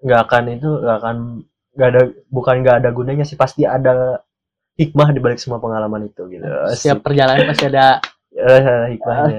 nggak 0.00 0.20
akan 0.22 0.44
itu 0.52 0.68
nggak 0.68 0.96
akan 1.00 1.16
nggak 1.74 1.88
ada 1.90 2.02
bukan 2.30 2.54
nggak 2.62 2.76
ada 2.82 2.90
gunanya 2.90 3.24
sih 3.26 3.34
pasti 3.34 3.66
ada 3.66 4.22
hikmah 4.74 5.14
di 5.14 5.20
balik 5.22 5.38
semua 5.38 5.58
pengalaman 5.62 6.06
itu 6.06 6.26
gitu. 6.30 6.42
setiap 6.74 7.02
perjalanan 7.02 7.46
pasti 7.50 7.66
ada 7.70 7.98
Eh, 8.34 8.98
hikmahnya. 8.98 9.38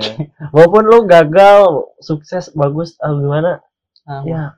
Walaupun 0.56 0.88
lu 0.88 1.04
gagal, 1.04 1.84
sukses, 2.00 2.48
bagus, 2.56 2.96
atau 2.96 3.20
gimana, 3.20 3.60
ah, 4.08 4.24
ya 4.24 4.56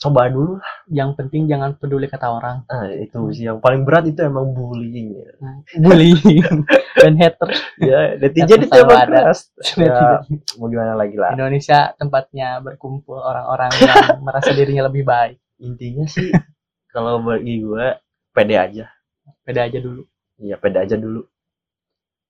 coba 0.00 0.32
dulu 0.32 0.56
lah. 0.56 0.72
yang 0.88 1.12
penting 1.12 1.44
jangan 1.44 1.76
peduli 1.76 2.08
kata 2.08 2.32
orang 2.32 2.64
Nah, 2.64 2.88
itu 2.88 3.20
sih 3.36 3.44
yang 3.44 3.60
paling 3.60 3.84
berat 3.84 4.08
itu 4.08 4.24
emang 4.24 4.48
bullying 4.56 5.12
ya. 5.12 5.28
bullying 5.76 6.64
dan 7.04 7.12
hater 7.20 7.50
ya, 7.76 8.16
netizen 8.16 8.64
itu 8.64 8.72
emang 8.80 9.04
ada. 9.04 9.28
keras. 9.28 9.52
Ya, 9.76 10.24
mau 10.56 10.72
gimana 10.72 10.96
lagi 10.96 11.20
lah. 11.20 11.36
Indonesia 11.36 11.92
tempatnya 12.00 12.64
berkumpul 12.64 13.20
orang-orang 13.20 13.68
yang 13.76 14.24
merasa 14.24 14.56
dirinya 14.56 14.88
lebih 14.88 15.04
baik 15.04 15.36
Intinya 15.60 16.08
sih 16.08 16.32
kalau 16.94 17.14
bagi 17.26 17.54
gue 17.66 17.86
pede 18.34 18.56
aja. 18.66 18.86
beda 19.46 19.60
aja 19.68 19.78
dulu 19.86 20.02
Iya, 20.44 20.56
pede 20.62 20.78
aja 20.84 20.96
dulu. 21.04 21.20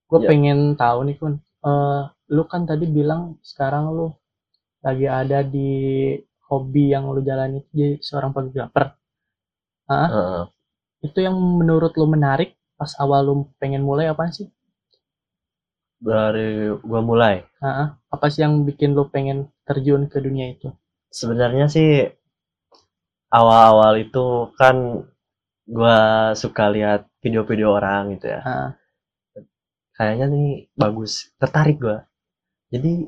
gue 0.09 0.19
Ya. 0.23 0.27
pengen 0.31 0.59
tahu 0.81 0.99
nih 1.07 1.17
kun 1.21 1.35
Eh, 1.69 2.01
lu 2.35 2.43
kan 2.51 2.61
tadi 2.69 2.85
bilang 2.97 3.21
sekarang 3.49 3.85
lu 3.97 4.07
lagi 4.85 5.05
ada 5.21 5.39
di 5.55 5.69
hobi 6.49 6.83
yang 6.93 7.03
lu 7.13 7.21
jalani 7.29 7.59
jadi 7.77 8.01
seorang 8.07 8.31
fotografer 8.35 8.85
Heeh. 9.91 10.41
itu 11.07 11.19
yang 11.27 11.37
menurut 11.59 11.93
lu 11.99 12.05
menarik 12.15 12.49
pas 12.79 12.91
awal 13.03 13.21
lu 13.27 13.33
pengen 13.61 13.83
mulai 13.89 14.05
apa 14.13 14.23
sih 14.37 14.47
dari 16.01 16.49
gua 16.89 17.01
mulai 17.09 17.35
Heeh. 17.63 17.87
apa 18.15 18.25
sih 18.33 18.41
yang 18.45 18.53
bikin 18.67 18.91
lo 18.97 19.03
pengen 19.13 19.37
terjun 19.67 20.01
ke 20.11 20.17
dunia 20.25 20.45
itu 20.53 20.67
sebenarnya 21.13 21.65
sih 21.69 21.87
awal-awal 23.31 23.95
itu 23.97 24.51
kan 24.59 25.07
gua 25.65 26.31
suka 26.35 26.67
lihat 26.69 27.07
video-video 27.23 27.71
orang 27.79 28.19
gitu 28.19 28.27
ya 28.27 28.41
Heeh. 28.43 28.69
kayaknya 29.95 30.25
nih 30.27 30.49
bagus 30.75 31.31
tertarik 31.39 31.79
gua 31.79 32.03
jadi 32.71 33.07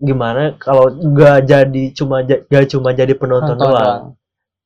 gimana 0.00 0.56
kalau 0.56 0.88
gak 1.12 1.44
jadi 1.44 1.84
cuma 1.92 2.24
gak 2.24 2.66
cuma 2.72 2.96
jadi 2.96 3.12
penonton 3.12 3.52
Nonton 3.56 3.68
doang. 3.68 4.04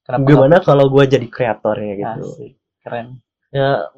Kenapa 0.06 0.26
gimana 0.30 0.56
kalau 0.62 0.86
gua 0.86 1.04
jadi 1.10 1.26
kreatornya 1.26 1.92
gitu 1.98 2.22
Asik. 2.30 2.52
keren 2.86 3.18
ya 3.50 3.90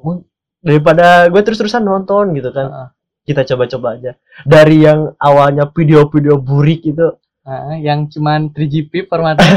daripada 0.61 1.29
gue 1.29 1.41
terus-terusan 1.41 1.85
nonton 1.85 2.33
gitu 2.37 2.49
kan 2.53 2.67
Heeh. 2.69 2.87
kita 3.29 3.41
coba-coba 3.53 3.97
aja 3.97 4.11
dari 4.45 4.85
yang 4.85 5.13
awalnya 5.21 5.69
video-video 5.69 6.41
burik 6.41 6.81
itu 6.85 7.07
Heeh, 7.47 7.79
yang 7.87 8.11
cuman 8.11 8.51
3GP 8.51 9.07
formatnya 9.07 9.47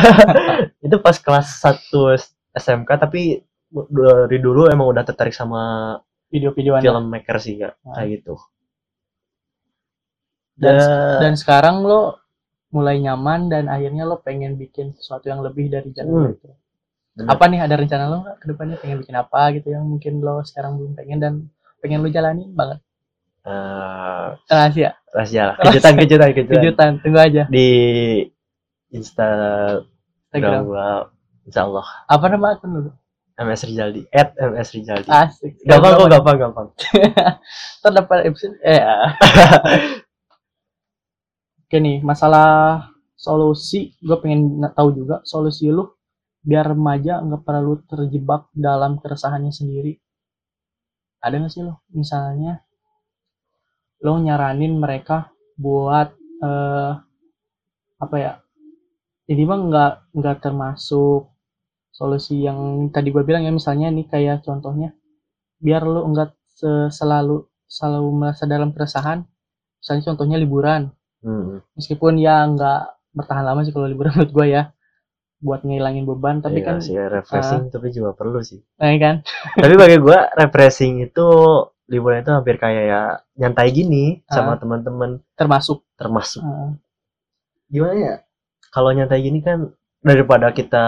itu 0.91 0.99
pas 0.99 1.15
kelas 1.15 1.47
1 1.63 1.87
S- 2.13 2.35
SMK 2.53 2.91
tapi 2.99 3.39
dari 3.71 4.39
dulu 4.39 4.67
emang 4.67 4.91
udah 4.91 5.07
tertarik 5.07 5.31
sama 5.31 5.95
video-videoan 6.27 6.83
filmmaker 6.83 7.39
sih 7.39 7.55
kak. 7.57 7.79
Ah. 7.81 7.95
kayak 7.97 8.21
gitu. 8.21 8.35
Dan- 10.57 10.77
Ya, 10.77 10.91
dan 11.21 11.35
sekarang 11.35 11.81
lo 11.81 12.19
mulai 12.71 12.99
nyaman 12.99 13.47
dan 13.47 13.67
akhirnya 13.67 14.03
lo 14.05 14.19
pengen 14.19 14.55
bikin 14.55 14.93
sesuatu 14.93 15.27
yang 15.27 15.41
lebih 15.41 15.67
dari 15.69 15.91
jalan 15.91 16.11
Hmm. 16.11 16.35
itu. 16.35 16.51
Bener. 17.11 17.27
apa 17.29 17.45
nih 17.45 17.61
ada 17.61 17.75
rencana 17.75 18.05
lo 18.07 18.17
nggak 18.23 18.37
ke 18.39 18.47
depannya? 18.47 18.77
Pengen 18.77 18.97
bikin 18.99 19.17
apa 19.17 19.41
gitu 19.53 19.69
yang 19.69 19.83
mungkin 19.85 20.19
lo 20.19 20.43
sekarang 20.43 20.75
belum 20.77 20.93
pengen 20.95 21.19
dan 21.19 21.33
pengen 21.79 22.01
lo 22.01 22.09
jalanin 22.09 22.51
banget? 22.51 22.79
Eh, 23.41 24.27
rahasia? 24.47 24.95
rahasia 25.09 25.59
kejutan 25.61 25.95
kejutan 25.97 26.29
kejutan. 26.31 26.55
Kejutan. 26.57 26.91
Tunggu 27.01 27.19
aja. 27.19 27.43
Di 27.47 27.69
Instagram 28.91 29.91
Instagram. 30.31 30.63
Gua 30.67 31.11
Insya 31.51 31.67
Allah. 31.67 31.87
Apa 32.07 32.25
nama 32.31 32.55
akun 32.55 32.71
lo 32.79 32.93
MS 33.41 33.73
Rizaldi 33.73 34.03
at 34.15 34.37
MS 34.37 34.69
Rizaldi. 34.77 35.09
Asik. 35.09 35.59
Gampang 35.65 35.97
kok 35.97 36.09
gampang 36.13 36.37
gampang. 36.39 36.69
terdapat 37.83 38.29
episode 38.29 38.55
eh 38.61 38.79
ah. 38.79 39.17
oke 41.67 41.77
nih 41.81 42.05
masalah 42.05 42.87
solusi 43.17 43.97
gue 43.99 44.17
pengen 44.21 44.61
tahu 44.77 44.93
juga 44.93 45.25
solusi 45.27 45.73
lu 45.73 45.89
biar 46.41 46.73
remaja 46.73 47.21
nggak 47.21 47.43
perlu 47.45 47.81
terjebak 47.89 48.53
dalam 48.53 49.01
keresahannya 49.01 49.51
sendiri. 49.51 49.97
Ada 51.25 51.41
nggak 51.41 51.53
sih 51.53 51.65
lo 51.65 51.83
misalnya 51.97 52.61
lo 54.05 54.21
nyaranin 54.21 54.77
mereka 54.77 55.33
buat 55.57 56.13
eh, 56.45 56.93
apa 58.01 58.17
ya 58.17 58.33
ini 59.31 59.43
mah 59.47 59.59
nggak 59.71 59.93
nggak 60.19 60.37
termasuk 60.43 61.31
solusi 61.91 62.43
yang 62.43 62.91
tadi 62.91 63.15
gue 63.15 63.23
bilang 63.23 63.47
ya 63.47 63.53
misalnya 63.55 63.89
nih 63.93 64.07
kayak 64.11 64.43
contohnya 64.43 64.95
biar 65.61 65.83
lo 65.85 66.03
nggak 66.11 66.31
se- 66.51 66.91
selalu 66.91 67.45
selalu 67.71 68.09
merasa 68.11 68.45
dalam 68.51 68.75
keresahan 68.75 69.23
misalnya 69.81 70.03
contohnya 70.13 70.37
liburan. 70.37 70.91
Hmm, 71.21 71.61
meskipun 71.77 72.17
ya 72.17 72.43
nggak 72.49 72.81
bertahan 73.13 73.45
lama 73.45 73.61
sih 73.63 73.71
kalau 73.71 73.87
liburan 73.87 74.13
menurut 74.17 74.33
gue 74.33 74.47
ya 74.51 74.63
buat 75.41 75.65
ngilangin 75.65 76.05
beban 76.05 76.45
tapi 76.45 76.61
iya 76.61 76.67
kan 76.69 76.77
sih 76.85 76.93
refreshing 77.01 77.73
tapi 77.73 77.93
juga 77.93 78.13
perlu 78.13 78.41
sih. 78.45 78.61
Nah, 78.77 78.93
kan? 79.05 79.15
Tapi 79.57 79.75
bagi 79.77 79.97
gua 79.97 80.29
refreshing 80.37 81.01
itu 81.01 81.27
liburan 81.89 82.21
itu 82.21 82.31
hampir 82.33 82.57
kayak 82.61 82.85
ya 82.87 83.01
nyantai 83.37 83.69
gini 83.73 84.21
sama 84.29 84.57
Ah. 84.57 84.59
teman-teman. 84.61 85.21
Termasuk. 85.37 85.85
Termasuk. 85.97 86.41
Eh, 86.45 86.71
gimana 87.71 87.95
ya 87.97 88.15
kalau 88.71 88.91
nyantai 88.91 89.21
gini 89.21 89.39
kan 89.41 89.71
daripada 90.01 90.51
kita 90.51 90.85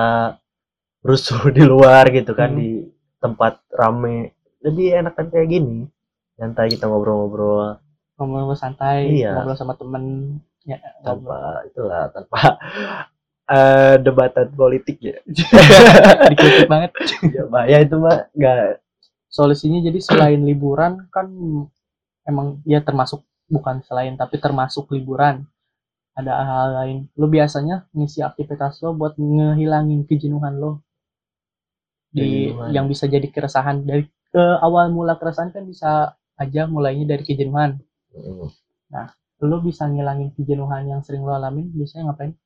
rusuh 1.03 1.51
di 1.57 1.63
luar 1.63 2.09
gitu 2.09 2.33
kan 2.33 2.51
Hmm. 2.51 2.59
di 2.59 2.71
tempat 3.19 3.63
rame 3.71 4.35
lebih 4.61 4.99
enak 4.99 5.15
kan 5.15 5.27
kayak 5.29 5.49
gini 5.49 5.87
nyantai 6.35 6.71
kita 6.71 6.87
ngobrol-ngobrol 6.87 7.79
ngobrol 8.17 8.55
santai 8.55 9.21
Iya. 9.21 9.35
ngobrol 9.37 9.55
sama 9.55 9.75
temen 9.75 10.05
ya 10.63 10.79
ngobrol. 10.79 11.03
tanpa 11.03 11.37
itulah 11.67 12.03
tanpa 12.11 12.41
eh, 13.55 13.95
debatan 13.99 14.49
politik 14.53 14.99
ya 14.99 15.19
dikritik 16.31 16.67
banget 16.67 16.91
ya 17.29 17.43
bahaya 17.47 17.83
itu 17.83 17.95
mah 17.95 18.27
nggak 18.33 18.79
solusinya 19.29 19.83
jadi 19.83 19.99
selain 19.99 20.41
liburan 20.43 21.07
kan 21.11 21.27
emang 22.23 22.63
ya 22.63 22.79
termasuk 22.81 23.23
bukan 23.47 23.83
selain 23.83 24.15
tapi 24.15 24.39
termasuk 24.39 24.91
liburan 24.91 25.43
ada 26.13 26.33
hal 26.45 26.69
lain. 26.77 26.99
Lo 27.17 27.27
biasanya 27.29 27.89
ngisi 27.97 28.21
aktivitas 28.21 28.85
lo 28.85 28.93
buat 28.93 29.17
ngehilangin 29.17 30.05
kejenuhan 30.05 30.61
lo. 30.61 30.85
Di 32.13 32.53
Kejenuhan. 32.53 32.69
yang 32.77 32.87
bisa 32.89 33.09
jadi 33.09 33.25
keresahan. 33.33 33.89
Dari 33.89 34.05
ke 34.33 34.45
awal 34.61 34.93
mula 34.93 35.17
keresahan 35.17 35.53
kan 35.53 35.65
bisa 35.65 36.17
aja 36.37 36.69
mulainya 36.69 37.09
dari 37.17 37.25
kejenuhan. 37.25 37.81
Hmm, 38.13 38.49
lo 39.43 39.57
bisa 39.65 39.89
ngilangin 39.89 40.31
kejenuhan 40.37 40.87
yang 40.87 41.01
sering 41.01 41.25
lo 41.25 41.33
alamin 41.33 41.73
biasanya 41.73 42.13
ngapain? 42.13 42.37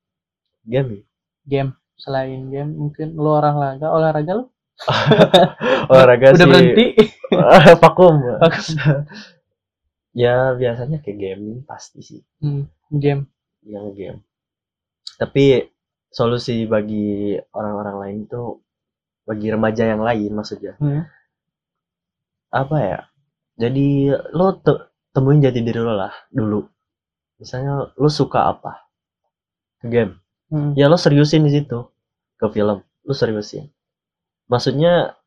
Game. 0.63 1.03
Game. 1.43 1.75
Selain 1.99 2.47
game 2.47 2.71
mungkin 2.71 3.15
lo 3.19 3.35
olahraga. 3.39 3.91
Olahraga 3.91 4.33
lo 4.39 4.45
olahraga 5.91 6.37
udah 6.37 6.45
sih. 6.45 6.47
berhenti. 6.47 6.85
Vakum. 7.83 8.15
Ya 10.17 10.57
biasanya 10.57 10.97
kayak 11.05 11.17
gaming 11.21 11.61
pasti 11.61 12.01
sih. 12.01 12.21
Hmm, 12.41 12.65
game 12.89 13.29
yang 13.67 13.91
game. 13.93 14.19
Tapi 15.19 15.67
solusi 16.09 16.63
bagi 16.65 17.35
orang-orang 17.51 17.95
lain 18.01 18.17
itu 18.25 18.41
bagi 19.27 19.47
remaja 19.51 19.83
yang 19.85 20.01
lain 20.01 20.31
maksudnya. 20.33 20.79
Hmm. 20.79 21.03
apa 22.47 22.77
ya? 22.79 22.99
Jadi 23.59 24.07
lo 24.31 24.55
te- 24.63 24.87
temuin 25.11 25.43
jati 25.43 25.59
diri 25.59 25.83
lo 25.83 25.93
lah 25.93 26.13
dulu. 26.31 26.63
Misalnya 27.37 27.91
lo 27.91 28.09
suka 28.09 28.47
apa? 28.47 28.87
Ke 29.83 29.87
game. 29.91 30.13
Hmm. 30.47 30.71
ya 30.79 30.87
lo 30.87 30.95
seriusin 30.95 31.43
di 31.43 31.51
situ. 31.51 31.83
Ke 32.39 32.47
film. 32.47 32.79
Lo 33.03 33.13
seriusin. 33.13 33.67
Maksudnya 34.47 35.19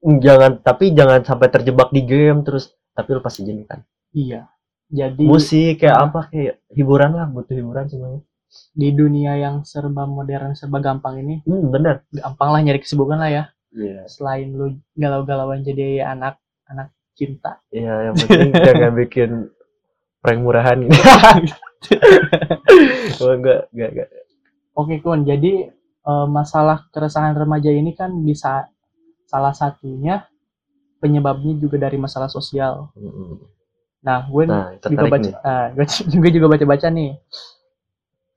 jangan 0.00 0.64
tapi 0.64 0.96
jangan 0.96 1.20
sampai 1.20 1.48
terjebak 1.52 1.92
di 1.92 2.04
game 2.08 2.40
terus 2.40 2.72
tapi 2.96 3.12
lo 3.12 3.20
pasti 3.20 3.44
jenuh 3.44 3.68
kan 3.68 3.84
iya 4.16 4.48
jadi 4.90 5.22
musik 5.22 5.80
kayak 5.80 5.96
Ah. 5.96 6.04
apa 6.10 6.20
kayak 6.28 6.58
hiburan 6.74 7.14
lah 7.14 7.30
butuh 7.30 7.54
hiburan 7.54 7.86
semuanya. 7.86 8.20
Di 8.74 8.90
dunia 8.90 9.38
yang 9.38 9.62
serba 9.62 10.10
modern 10.10 10.58
serba 10.58 10.82
gampang 10.82 11.22
ini 11.22 11.38
hmm 11.46 11.70
bener. 11.70 12.02
gampang 12.10 12.50
lah 12.50 12.60
nyari 12.60 12.82
kesibukan 12.82 13.16
lah 13.16 13.30
ya. 13.30 13.44
Iya. 13.70 14.02
Selain 14.10 14.50
lu 14.50 14.74
galau-galauan 14.98 15.62
jadi 15.62 16.02
anak 16.02 16.42
anak 16.66 16.90
cinta. 17.14 17.62
Iya 17.70 18.10
yang 18.10 18.14
penting 18.18 18.50
jangan 18.66 18.92
bikin 18.98 19.30
prank 20.20 20.42
murahan 20.42 20.76
gitu 20.82 21.00
oh, 23.24 23.32
enggak 23.32 23.70
enggak 23.72 23.90
enggak. 23.94 24.08
Oke 24.74 24.94
kun. 25.00 25.22
Jadi 25.22 25.70
eh, 26.02 26.26
masalah 26.28 26.90
keresahan 26.90 27.32
remaja 27.32 27.70
ini 27.70 27.94
kan 27.94 28.10
bisa 28.20 28.66
salah 29.26 29.54
satunya 29.54 30.26
penyebabnya 30.98 31.56
juga 31.56 31.80
dari 31.80 31.96
masalah 31.96 32.28
sosial. 32.28 32.90
Mm-mm. 32.98 33.38
Nah 34.00 34.24
gue 34.24 34.44
nah 34.48 34.72
juga 34.80 35.04
baca 35.12 35.28
nih. 35.28 35.34
ah, 35.44 35.66
gue 35.76 35.86
juga 36.14 36.28
juga 36.32 36.46
baca-baca 36.56 36.88
nih. 36.88 37.10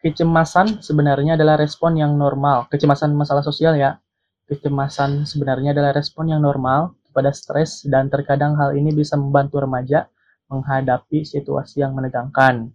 Kecemasan 0.04 0.84
sebenarnya 0.84 1.40
adalah 1.40 1.56
respon 1.56 1.96
yang 1.96 2.20
normal. 2.20 2.68
Kecemasan 2.68 3.16
masalah 3.16 3.40
sosial 3.40 3.80
ya. 3.80 4.04
Kecemasan 4.52 5.24
sebenarnya 5.24 5.72
adalah 5.72 5.96
respon 5.96 6.28
yang 6.28 6.44
normal 6.44 7.00
kepada 7.08 7.32
stres 7.32 7.88
dan 7.88 8.12
terkadang 8.12 8.60
hal 8.60 8.76
ini 8.76 8.92
bisa 8.92 9.16
membantu 9.16 9.64
remaja 9.64 10.12
menghadapi 10.52 11.24
situasi 11.24 11.80
yang 11.80 11.96
menegangkan. 11.96 12.68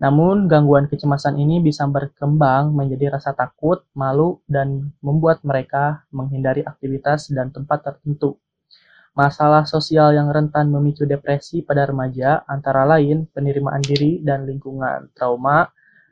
Namun 0.00 0.48
gangguan 0.48 0.88
kecemasan 0.88 1.36
ini 1.36 1.60
bisa 1.60 1.84
berkembang 1.84 2.72
menjadi 2.72 3.20
rasa 3.20 3.36
takut, 3.36 3.84
malu, 3.92 4.40
dan 4.48 4.96
membuat 5.04 5.44
mereka 5.44 6.08
menghindari 6.08 6.64
aktivitas 6.64 7.28
dan 7.28 7.52
tempat 7.52 7.84
tertentu. 7.84 8.40
Masalah 9.10 9.66
sosial 9.66 10.14
yang 10.14 10.30
rentan 10.30 10.70
memicu 10.70 11.02
depresi 11.04 11.66
pada 11.66 11.84
remaja 11.84 12.46
antara 12.46 12.86
lain 12.86 13.26
penerimaan 13.30 13.82
diri 13.82 14.22
dan 14.22 14.46
lingkungan, 14.46 15.10
trauma 15.12 15.66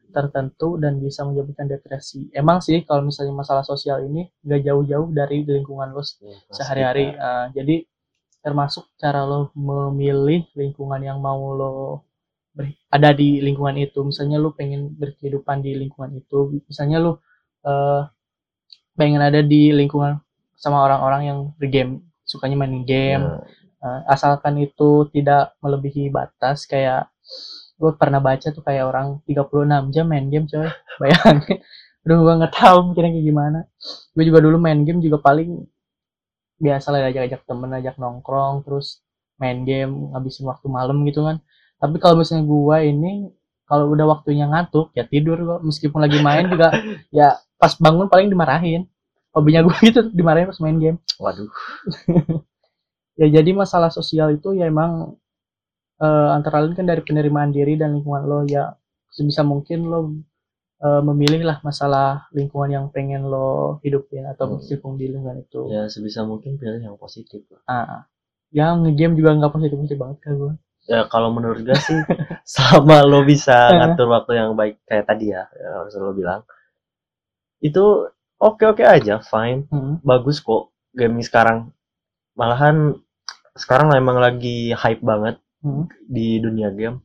tertentu 0.09 0.81
dan 0.81 0.99
bisa 0.99 1.23
menyebabkan 1.23 1.69
depresi. 1.69 2.33
Emang 2.33 2.59
sih 2.65 2.83
kalau 2.83 3.05
misalnya 3.07 3.37
masalah 3.37 3.63
sosial 3.63 4.03
ini 4.09 4.27
gak 4.43 4.65
jauh-jauh 4.65 5.13
dari 5.13 5.45
lingkungan 5.45 5.93
lo 5.93 6.03
sehari-hari. 6.51 7.13
Uh, 7.15 7.53
jadi 7.53 7.85
termasuk 8.43 8.89
cara 8.97 9.29
lo 9.29 9.53
memilih 9.53 10.49
lingkungan 10.57 11.01
yang 11.05 11.21
mau 11.21 11.53
lo 11.55 11.73
ber- 12.57 12.75
ada 12.89 13.13
di 13.13 13.39
lingkungan 13.45 13.77
itu. 13.79 14.01
Misalnya 14.03 14.41
lo 14.41 14.57
pengen 14.57 14.97
berkehidupan 14.97 15.61
di 15.61 15.77
lingkungan 15.77 16.17
itu. 16.17 16.65
Misalnya 16.65 16.99
lo 17.05 17.21
eh, 17.67 18.03
pengen 18.99 19.23
ada 19.23 19.45
di 19.45 19.71
lingkungan 19.71 20.19
sama 20.59 20.83
orang-orang 20.83 21.23
yang 21.23 21.39
bergame, 21.55 22.03
sukanya 22.29 22.61
main 22.61 22.85
game. 22.85 23.25
Nah, 23.25 23.43
Eh, 23.79 24.01
asalkan 24.11 24.59
itu 24.59 25.07
tidak 25.15 25.55
melebihi 25.63 26.11
batas 26.11 26.67
kayak 26.67 27.15
gue 27.79 27.95
pernah 27.95 28.19
baca 28.19 28.51
tuh 28.51 28.59
kayak 28.67 28.91
orang 28.91 29.23
36 29.23 29.95
jam 29.95 30.07
main 30.11 30.27
game 30.27 30.51
coy. 30.51 30.67
Bayangin. 31.01 31.63
Aduh 32.03 32.19
gue 32.27 32.35
nggak 32.43 32.55
tahu 32.59 32.79
mikirnya 32.91 33.11
kayak 33.15 33.27
gimana. 33.31 33.59
Gue 34.19 34.25
juga 34.27 34.43
dulu 34.43 34.59
main 34.59 34.83
game 34.83 34.99
juga 34.99 35.23
paling 35.23 35.63
biasa 36.59 36.91
lah 36.91 37.07
ajak-ajak 37.07 37.47
temen 37.47 37.71
ajak 37.71 37.95
nongkrong 38.03 38.67
terus 38.67 38.99
main 39.39 39.63
game 39.63 40.11
ngabisin 40.11 40.51
waktu 40.51 40.67
malam 40.67 40.99
gitu 41.07 41.23
kan. 41.23 41.39
Tapi 41.79 41.97
kalau 42.03 42.19
misalnya 42.19 42.51
gue 42.51 42.79
ini 42.83 43.13
kalau 43.71 43.95
udah 43.95 44.07
waktunya 44.11 44.51
ngantuk 44.51 44.91
ya 44.99 45.07
tidur 45.07 45.39
gue 45.39 45.59
meskipun 45.63 46.03
lagi 46.03 46.19
main 46.19 46.51
juga 46.51 46.75
ya 47.19 47.39
pas 47.63 47.79
bangun 47.79 48.11
paling 48.11 48.27
dimarahin 48.27 48.91
hobinya 49.39 49.63
gue 49.67 49.77
gitu 49.89 50.01
dimarahin 50.13 50.51
pas 50.51 50.61
main 50.61 50.79
game. 50.79 50.99
Waduh. 51.23 51.49
Ya 53.19 53.27
jadi 53.43 53.51
masalah 53.51 53.91
sosial 53.91 54.39
itu 54.39 54.55
ya 54.55 54.71
emang 54.71 55.19
eh, 56.03 56.29
antara 56.37 56.63
lain 56.63 56.75
kan 56.79 56.87
dari 56.87 57.03
penerimaan 57.03 57.51
diri 57.55 57.75
dan 57.81 57.95
lingkungan 57.99 58.25
lo. 58.31 58.39
Ya 58.47 58.75
sebisa 59.11 59.43
mungkin 59.47 59.87
lo 59.91 60.01
eh, 60.83 61.03
memilih 61.03 61.43
lah 61.49 61.59
masalah 61.67 62.31
lingkungan 62.35 62.71
yang 62.71 62.87
pengen 62.95 63.27
lo 63.27 63.79
hidupin 63.83 64.25
atau 64.31 64.59
Hmm. 64.59 64.95
di 64.99 65.07
lingkungan 65.11 65.39
itu. 65.43 65.61
Ya 65.75 65.91
sebisa 65.91 66.23
mungkin 66.27 66.59
pilih 66.63 66.81
yang 66.83 66.97
positif 66.99 67.43
lah. 67.51 67.63
ah 67.67 68.01
yang 68.55 68.81
game 68.97 69.13
juga 69.19 69.37
nggak 69.37 69.53
positif 69.53 69.77
positif 69.77 69.99
banget 70.01 70.19
kan 70.25 70.33
gue 70.41 70.53
ya 70.89 71.05
kalau 71.13 71.29
menurut 71.37 71.61
gue 71.69 71.77
sih 71.77 72.01
sama 72.49 73.05
lo 73.05 73.21
bisa 73.29 73.69
ngatur 73.77 74.09
waktu 74.09 74.33
yang 74.41 74.57
baik 74.57 74.81
kayak 74.89 75.05
tadi 75.05 75.37
ya, 75.37 75.45
ya 75.53 75.69
harus 75.85 75.93
lo 76.01 76.17
bilang 76.17 76.41
itu 77.61 77.85
oke 78.39 78.65
oke 78.65 78.83
aja 78.83 79.21
fine 79.21 79.67
Hmm. 79.69 79.99
bagus 80.03 80.39
kok 80.39 80.71
game 80.95 81.21
sekarang 81.21 81.71
malahan 82.35 82.95
sekarang 83.55 83.91
emang 83.93 84.19
lagi 84.19 84.71
hype 84.73 85.03
banget 85.03 85.39
Hmm. 85.59 85.91
di 86.07 86.39
dunia 86.39 86.71
game 86.71 87.03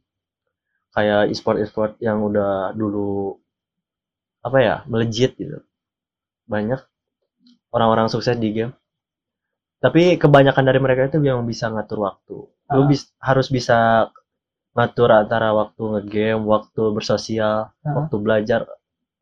kayak 0.94 1.34
e-sport 1.34 1.58
e-sport 1.58 1.98
yang 1.98 2.22
udah 2.22 2.70
dulu 2.72 3.42
apa 4.40 4.58
ya 4.60 4.76
melejit 4.86 5.34
gitu 5.34 5.66
banyak 6.46 6.78
orang-orang 7.72 8.06
sukses 8.08 8.38
di 8.38 8.54
game 8.54 8.74
tapi 9.82 10.16
kebanyakan 10.16 10.64
dari 10.64 10.80
mereka 10.80 11.10
itu 11.10 11.18
yang 11.20 11.42
bisa 11.44 11.68
ngatur 11.68 12.00
waktu 12.00 12.38
Ah. 12.70 12.86
bis- 12.86 13.10
harus 13.18 13.50
bisa 13.50 14.08
ngatur 14.74 15.10
antara 15.12 15.50
waktu 15.52 15.82
ngegame 15.98 16.46
waktu 16.46 16.82
bersosial 16.94 17.74
Ah. 17.76 17.94
waktu 17.98 18.16
belajar 18.18 18.70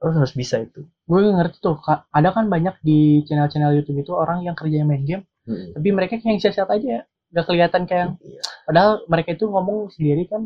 lo 0.01 0.10
harus 0.12 0.34
bisa 0.34 0.58
itu 0.60 0.81
gue 0.84 1.20
ngerti 1.22 1.58
tuh 1.60 1.77
ada 2.10 2.29
kan 2.31 2.46
banyak 2.46 2.74
di 2.81 3.22
channel-channel 3.24 3.72
YouTube 3.72 4.01
itu 4.01 4.12
orang 4.12 4.41
yang 4.41 4.53
kerjanya 4.53 4.84
main 4.84 5.05
game 5.05 5.24
Mm-mm. 5.46 5.74
tapi 5.74 5.88
mereka 5.89 6.17
kayak 6.17 6.27
yang 6.27 6.41
siap-siap 6.41 6.70
aja 6.70 6.88
ya 6.88 7.01
nggak 7.31 7.46
kelihatan 7.48 7.81
kayak 7.86 8.08
Iya. 8.20 8.41
Padahal 8.62 8.91
mereka 9.08 9.29
itu 9.31 9.46
ngomong 9.48 9.88
sendiri 9.89 10.27
kan 10.27 10.43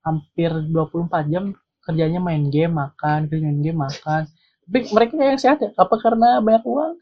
hampir 0.00 0.50
24 0.50 1.06
jam 1.28 1.44
kerjanya 1.80 2.18
main 2.18 2.50
game, 2.50 2.74
makan, 2.74 3.26
kerja 3.26 3.42
main 3.42 3.60
game, 3.60 3.78
makan. 3.78 4.26
Tapi 4.66 4.78
mereka 4.90 5.12
yang 5.18 5.38
sehat 5.38 5.58
ya? 5.58 5.70
Apa 5.74 5.98
karena 5.98 6.38
banyak 6.38 6.62
uang? 6.62 6.92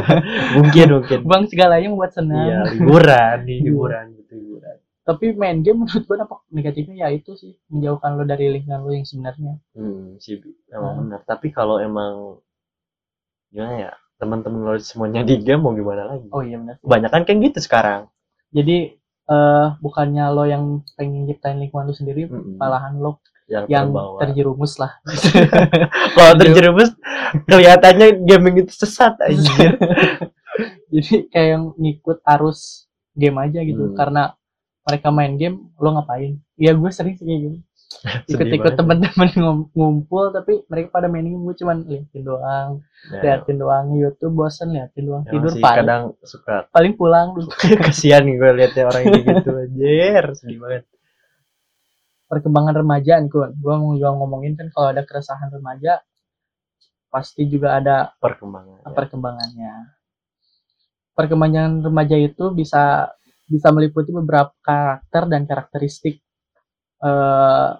mungkin 0.58 0.86
mungkin 0.94 1.18
Uang 1.22 1.44
segalanya 1.46 1.88
membuat 1.90 2.12
senang. 2.14 2.46
iya 2.46 2.60
liburan 2.70 3.38
Iya. 3.46 3.62
liburan 3.66 4.04
gitu 4.16 4.32
liburan 4.38 4.76
Tapi 5.02 5.34
main 5.34 5.60
game 5.60 5.82
menurut 5.82 6.04
gue 6.04 6.16
dampak 6.16 6.46
negatifnya 6.48 6.96
ya 7.02 7.08
itu 7.10 7.34
sih 7.34 7.58
menjauhkan 7.66 8.14
lo 8.14 8.22
dari 8.22 8.46
lingkungan 8.48 8.80
lo 8.80 8.92
yang 8.92 9.02
sebenarnya. 9.02 9.58
Hmm, 9.74 10.14
sih 10.16 10.38
emang 10.68 10.92
Ah. 10.94 10.98
benar. 11.02 11.20
Tapi 11.26 11.50
kalau 11.50 11.78
emang 11.78 12.38
gimana 13.48 13.74
ya 13.80 13.92
teman-teman 14.16 14.62
lo 14.62 14.72
semuanya 14.78 15.26
di 15.26 15.42
game 15.42 15.58
mau 15.58 15.74
gimana 15.74 16.06
lagi? 16.06 16.30
Oh 16.30 16.40
iya 16.40 16.56
benar. 16.56 16.78
Kebanyakan 16.78 17.22
kayak 17.22 17.38
gitu 17.50 17.58
sekarang. 17.60 18.06
Jadi 18.54 18.94
eh 19.22 19.66
bukannya 19.78 20.24
lo 20.30 20.44
yang 20.44 20.64
pengen 20.94 21.26
nyiptain 21.26 21.58
lingkungan 21.58 21.90
lo 21.90 21.94
sendiri, 21.94 22.30
Mm-mm. 22.30 22.58
malahan 22.58 22.94
lo 22.96 23.18
yang, 23.50 23.66
yang 23.66 23.86
terbawa. 23.90 24.18
terjerumus 24.22 24.78
lah. 24.78 25.02
Kalau 26.16 26.32
terjerumus 26.38 26.90
kelihatannya 27.44 28.22
gaming 28.22 28.62
itu 28.62 28.72
sesat 28.72 29.18
anjir. 29.18 29.74
Jadi 30.92 31.26
kayak 31.26 31.48
yang 31.58 31.64
ngikut 31.74 32.22
arus 32.24 32.86
game 33.12 33.36
aja 33.40 33.60
gitu. 33.60 33.90
Hmm. 33.90 33.96
Karena 33.96 34.22
mereka 34.82 35.08
main 35.10 35.34
game, 35.36 35.70
lo 35.78 35.88
ngapain? 35.94 36.38
Ya 36.58 36.74
gue 36.74 36.90
sering 36.90 37.14
sih 37.14 37.26
gitu. 37.26 37.58
Ikut-ikut 38.32 38.72
ngum- 39.36 39.68
ngumpul, 39.72 40.32
tapi 40.32 40.64
mereka 40.66 40.88
pada 40.90 41.06
main 41.06 41.22
game, 41.22 41.42
gue 41.42 41.54
cuman 41.54 41.84
liatin 41.84 42.22
doang. 42.22 42.80
Ya, 43.12 43.20
Liatin 43.38 43.56
doang 43.58 43.92
YouTube, 43.94 44.34
bosen 44.34 44.72
liatin 44.72 45.04
doang. 45.06 45.22
emang 45.22 45.32
Tidur 45.32 45.52
paling, 45.60 45.78
kadang 45.84 46.02
suka 46.22 46.66
paling 46.70 46.92
pulang 46.94 47.34
kasihan 47.82 48.22
gue 48.24 48.50
liatnya 48.54 48.84
orang 48.88 49.02
ini 49.06 49.20
gitu 49.22 49.50
anjir, 49.52 50.24
sedih 50.34 50.58
banget. 50.58 50.84
Perkembangan 52.26 52.74
remaja 52.80 53.20
nih, 53.20 53.28
gue. 53.28 53.46
Gue 53.60 53.74
mau 53.76 53.92
juga 53.92 54.10
ngomongin 54.16 54.56
kan 54.56 54.66
kalau 54.72 54.88
ada 54.88 55.04
keresahan 55.04 55.52
remaja, 55.52 56.00
pasti 57.12 57.44
juga 57.44 57.76
ada 57.76 58.16
Perkembangan. 58.16 58.82
ya. 58.82 58.88
perkembangannya. 58.88 59.72
Perkembangan 61.12 61.84
remaja 61.84 62.16
itu 62.16 62.56
bisa 62.56 63.12
bisa 63.52 63.68
meliputi 63.68 64.08
beberapa 64.08 64.56
karakter 64.64 65.28
dan 65.28 65.44
karakteristik 65.44 66.24
eh, 67.04 67.70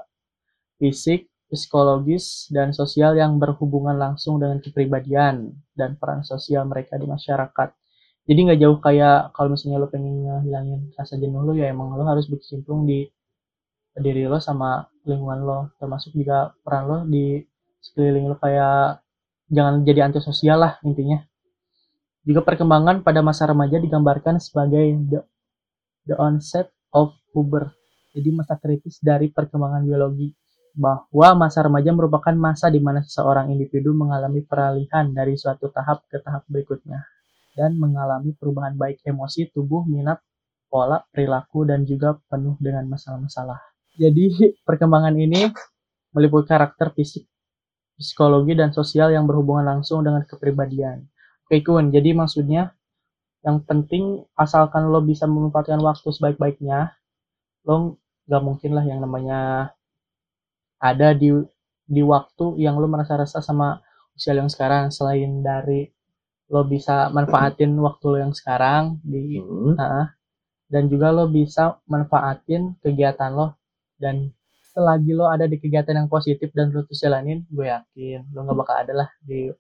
fisik, 0.77 1.31
psikologis, 1.47 2.51
dan 2.51 2.75
sosial 2.75 3.15
yang 3.15 3.39
berhubungan 3.39 3.95
langsung 3.95 4.43
dengan 4.43 4.59
kepribadian 4.59 5.55
dan 5.79 5.95
peran 5.95 6.27
sosial 6.27 6.67
mereka 6.67 6.99
di 6.99 7.07
masyarakat. 7.07 7.69
Jadi 8.23 8.39
nggak 8.39 8.61
jauh 8.63 8.79
kayak 8.79 9.35
kalau 9.35 9.55
misalnya 9.55 9.83
lo 9.83 9.91
pengen 9.91 10.27
ngehilangin 10.27 10.95
rasa 10.95 11.19
jenuh 11.19 11.43
lo 11.43 11.59
ya 11.59 11.71
emang 11.75 11.91
lo 11.99 12.07
harus 12.07 12.31
berkecimpung 12.31 12.87
di 12.87 13.11
diri 13.99 14.31
lo 14.31 14.39
sama 14.39 14.87
lingkungan 15.07 15.41
lo, 15.43 15.59
termasuk 15.79 16.15
juga 16.15 16.55
peran 16.63 16.85
lo 16.87 16.99
di 17.07 17.43
sekeliling 17.83 18.31
lo 18.31 18.37
kayak 18.39 19.03
jangan 19.51 19.83
jadi 19.83 20.07
antisosial 20.07 20.59
lah 20.63 20.73
intinya. 20.87 21.19
Juga 22.23 22.47
perkembangan 22.47 23.03
pada 23.03 23.19
masa 23.21 23.51
remaja 23.51 23.83
digambarkan 23.83 24.39
sebagai 24.39 24.95
the, 25.11 25.19
the 26.07 26.17
onset 26.19 26.71
of 26.93 27.15
puber. 27.31 27.73
Jadi 28.13 28.29
masa 28.33 28.61
kritis 28.61 29.01
dari 29.01 29.33
perkembangan 29.33 29.83
biologi. 29.85 30.33
Bahwa 30.73 31.37
masa 31.37 31.69
remaja 31.69 31.93
merupakan 31.93 32.33
masa 32.33 32.73
di 32.73 32.81
mana 32.81 33.05
seseorang 33.05 33.53
individu 33.53 33.93
mengalami 33.93 34.41
peralihan 34.41 35.13
dari 35.13 35.37
suatu 35.37 35.69
tahap 35.69 36.09
ke 36.09 36.25
tahap 36.25 36.49
berikutnya. 36.49 37.05
Dan 37.53 37.77
mengalami 37.77 38.33
perubahan 38.33 38.81
baik 38.81 39.05
emosi, 39.05 39.53
tubuh, 39.53 39.85
minat, 39.85 40.17
pola, 40.73 41.05
perilaku, 41.13 41.69
dan 41.69 41.85
juga 41.85 42.17
penuh 42.33 42.57
dengan 42.57 42.89
masalah-masalah. 42.89 43.61
Jadi 44.01 44.57
perkembangan 44.65 45.13
ini 45.21 45.53
meliputi 46.17 46.49
karakter 46.49 46.97
fisik, 46.97 47.29
psikologi, 48.01 48.57
dan 48.57 48.73
sosial 48.73 49.13
yang 49.13 49.29
berhubungan 49.29 49.77
langsung 49.77 50.01
dengan 50.01 50.25
kepribadian. 50.25 51.05
Oke 51.45 51.61
Kun, 51.61 51.93
jadi 51.93 52.17
maksudnya 52.17 52.73
yang 53.43 53.59
penting 53.67 54.23
asalkan 54.39 54.87
lo 54.91 55.03
bisa 55.03 55.27
memanfaatkan 55.27 55.83
waktu 55.83 56.09
sebaik-baiknya, 56.15 56.95
lo 57.67 57.99
nggak 58.27 58.43
mungkin 58.43 58.71
lah 58.79 58.85
yang 58.87 59.03
namanya 59.03 59.71
ada 60.79 61.15
di 61.15 61.31
di 61.87 62.03
waktu 62.03 62.59
yang 62.63 62.79
lo 62.79 62.87
merasa 62.87 63.19
resah 63.19 63.43
sama 63.43 63.83
usia 64.15 64.35
yang 64.39 64.47
sekarang 64.47 64.95
selain 64.95 65.43
dari 65.43 65.91
lo 66.53 66.63
bisa 66.69 67.11
manfaatin 67.11 67.75
waktu 67.83 68.05
lo 68.07 68.19
yang 68.23 68.35
sekarang 68.35 69.03
di 69.03 69.41
Hmm. 69.43 69.75
Nah, 69.75 70.07
dan 70.71 70.87
juga 70.89 71.11
lo 71.11 71.27
bisa 71.29 71.81
manfaatin 71.91 72.79
kegiatan 72.79 73.35
lo 73.35 73.59
dan 73.99 74.31
selagi 74.73 75.13
lo 75.13 75.29
ada 75.29 75.45
di 75.51 75.61
kegiatan 75.61 75.99
yang 75.99 76.09
positif 76.09 76.49
dan 76.57 76.73
lo 76.73 76.87
terus 76.87 77.03
jalanin, 77.03 77.45
gue 77.51 77.67
yakin 77.69 78.31
lo 78.33 78.47
nggak 78.47 78.59
bakal 78.59 78.77
ada 78.87 78.93
lah 79.05 79.09
di 79.21 79.51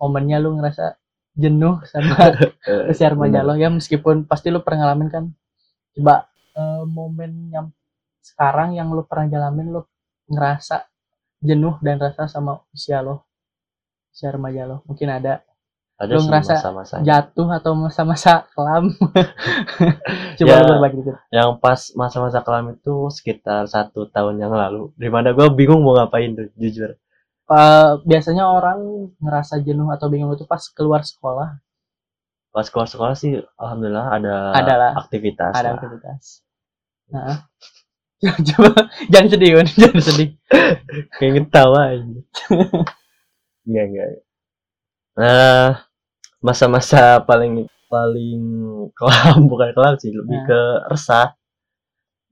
momennya 0.00 0.38
lo 0.40 0.56
ngerasa 0.56 0.96
jenuh 1.36 1.78
sama 1.84 2.16
Eh, 2.66 2.90
usia 2.90 3.08
remaja 3.08 3.40
bener. 3.40 3.46
lo 3.46 3.54
ya 3.54 3.68
meskipun 3.68 4.24
pasti 4.24 4.48
lo 4.48 4.60
pernah 4.60 4.88
ngalamin 4.88 5.08
kan 5.08 5.24
coba 5.94 6.26
eh, 6.52 6.82
momen 6.84 7.32
yang 7.48 7.66
sekarang 8.20 8.74
yang 8.74 8.90
lo 8.90 9.04
pernah 9.04 9.28
jalanin 9.28 9.70
lo 9.70 9.86
ngerasa 10.26 10.82
jenuh 11.38 11.78
dan 11.78 12.00
rasa 12.00 12.26
sama 12.26 12.58
usia 12.70 12.98
lo 12.98 13.22
usia 14.10 14.32
remaja 14.32 14.64
lo 14.64 14.82
mungkin 14.82 15.12
ada 15.12 15.44
Ada 15.96 16.12
lo 16.12 16.20
ngerasa 16.22 16.52
masa-masanya. 16.58 17.04
jatuh 17.06 17.48
atau 17.52 17.72
masa-masa 17.72 18.32
kelam 18.50 18.92
coba 20.38 20.50
Ya. 20.50 20.58
lo 20.58 20.66
berbagi 20.70 20.96
dikit 21.00 21.16
yang 21.30 21.56
pas 21.56 21.80
masa-masa 21.92 22.40
kelam 22.40 22.72
itu 22.72 23.08
sekitar 23.08 23.64
satu 23.66 24.04
tahun 24.06 24.36
yang 24.38 24.52
lalu 24.52 24.92
di 24.94 25.08
mana 25.08 25.32
gue 25.32 25.46
bingung 25.50 25.80
mau 25.80 25.94
ngapain 25.94 26.32
tuh 26.32 26.48
jujur 26.54 26.96
Eh, 27.46 27.90
biasanya 28.02 28.50
orang 28.50 28.78
ngerasa 29.22 29.62
jenuh 29.62 29.86
atau 29.88 30.10
bingung 30.10 30.34
itu 30.34 30.42
pas 30.44 30.58
keluar 30.74 31.06
sekolah. 31.06 31.62
Pas 32.50 32.66
keluar 32.66 32.90
sekolah 32.90 33.14
sih 33.14 33.38
alhamdulillah 33.54 34.06
ada 34.10 34.34
Ada 34.50 34.74
lah. 34.74 34.92
aktivitas 34.98 35.54
ada 35.54 35.70
lah. 35.70 35.78
aktivitas. 35.78 36.22
Nah 37.14 37.36
coba 38.50 38.90
jangan 39.06 39.28
sedih 39.30 39.50
Gun. 39.54 39.68
jangan 39.82 40.00
sedih. 40.02 40.28
Kayak 41.14 41.32
ketawa 41.38 41.80
aja 41.92 42.02
enggak 43.66 43.84
enggak 43.90 44.08
nah 45.16 45.82
masa-masa 46.38 47.18
paling 47.20 47.64
paling 47.88 48.42
kelam 48.92 49.38
bukan 49.50 49.70
kelam 49.70 49.94
sih 49.96 50.10
lebih 50.10 50.34
Nah. 50.34 50.46
ke 50.50 50.60
resah. 50.90 51.28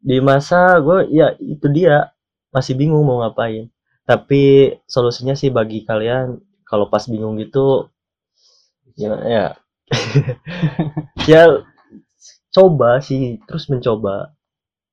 Di 0.03 0.19
masa 0.19 0.83
gue 0.83 1.07
ya 1.09 1.33
itu 1.39 1.71
dia. 1.71 2.11
Masih 2.51 2.75
bingung 2.75 3.03
mau 3.03 3.19
ngapain 3.19 3.67
tapi 4.05 4.73
solusinya 4.85 5.33
sih 5.33 5.49
bagi 5.49 5.85
kalian 5.89 6.37
kalau 6.69 6.93
pas 6.93 7.05
bingung 7.09 7.41
gitu 7.41 7.89
ya 8.97 9.15
ya. 9.25 9.47
Ya 11.31 11.65
coba 12.53 13.01
sih 13.01 13.41
terus 13.49 13.67
mencoba. 13.73 14.37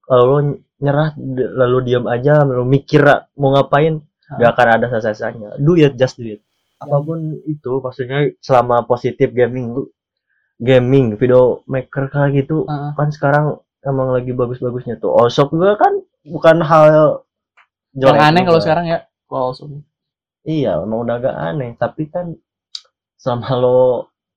Kalau 0.08 0.24
lo 0.28 0.38
nyerah 0.82 1.14
lalu 1.56 1.78
diam 1.92 2.08
aja 2.08 2.42
lalu 2.48 2.80
mikir 2.80 3.04
mau 3.38 3.54
ngapain? 3.56 4.02
Ah. 4.32 4.40
gak 4.40 4.52
akan 4.56 4.68
ada 4.80 4.86
selesainya 4.88 5.60
do 5.60 5.76
it 5.76 6.00
just 6.00 6.16
do 6.16 6.24
it. 6.24 6.40
Apa 6.80 7.04
pun 7.04 7.36
itu 7.44 7.84
maksudnya 7.84 8.32
selama 8.40 8.88
positif 8.88 9.36
gaming 9.36 9.76
lu 9.76 9.92
gaming 10.56 11.20
video 11.20 11.68
maker 11.68 12.08
kayak 12.08 12.46
gitu 12.48 12.64
Heeh. 12.64 12.96
kan 12.96 13.10
sekarang 13.12 13.46
emang 13.84 14.16
lagi 14.16 14.32
bagus-bagusnya 14.32 15.04
tuh. 15.04 15.12
Allshop 15.20 15.52
juga 15.52 15.76
kan 15.76 16.00
bukan 16.24 16.58
hal 16.64 16.88
jelek 17.96 18.20
aneh 18.22 18.44
kalau 18.48 18.62
sekarang 18.64 18.86
ya 18.88 19.00
kalau 19.28 19.52
Sony. 19.52 19.84
iya 20.48 20.80
emang 20.80 21.04
udah 21.08 21.16
agak 21.20 21.36
aneh 21.36 21.72
tapi 21.76 22.08
kan 22.08 22.36
selama 23.20 23.50
lo 23.58 23.82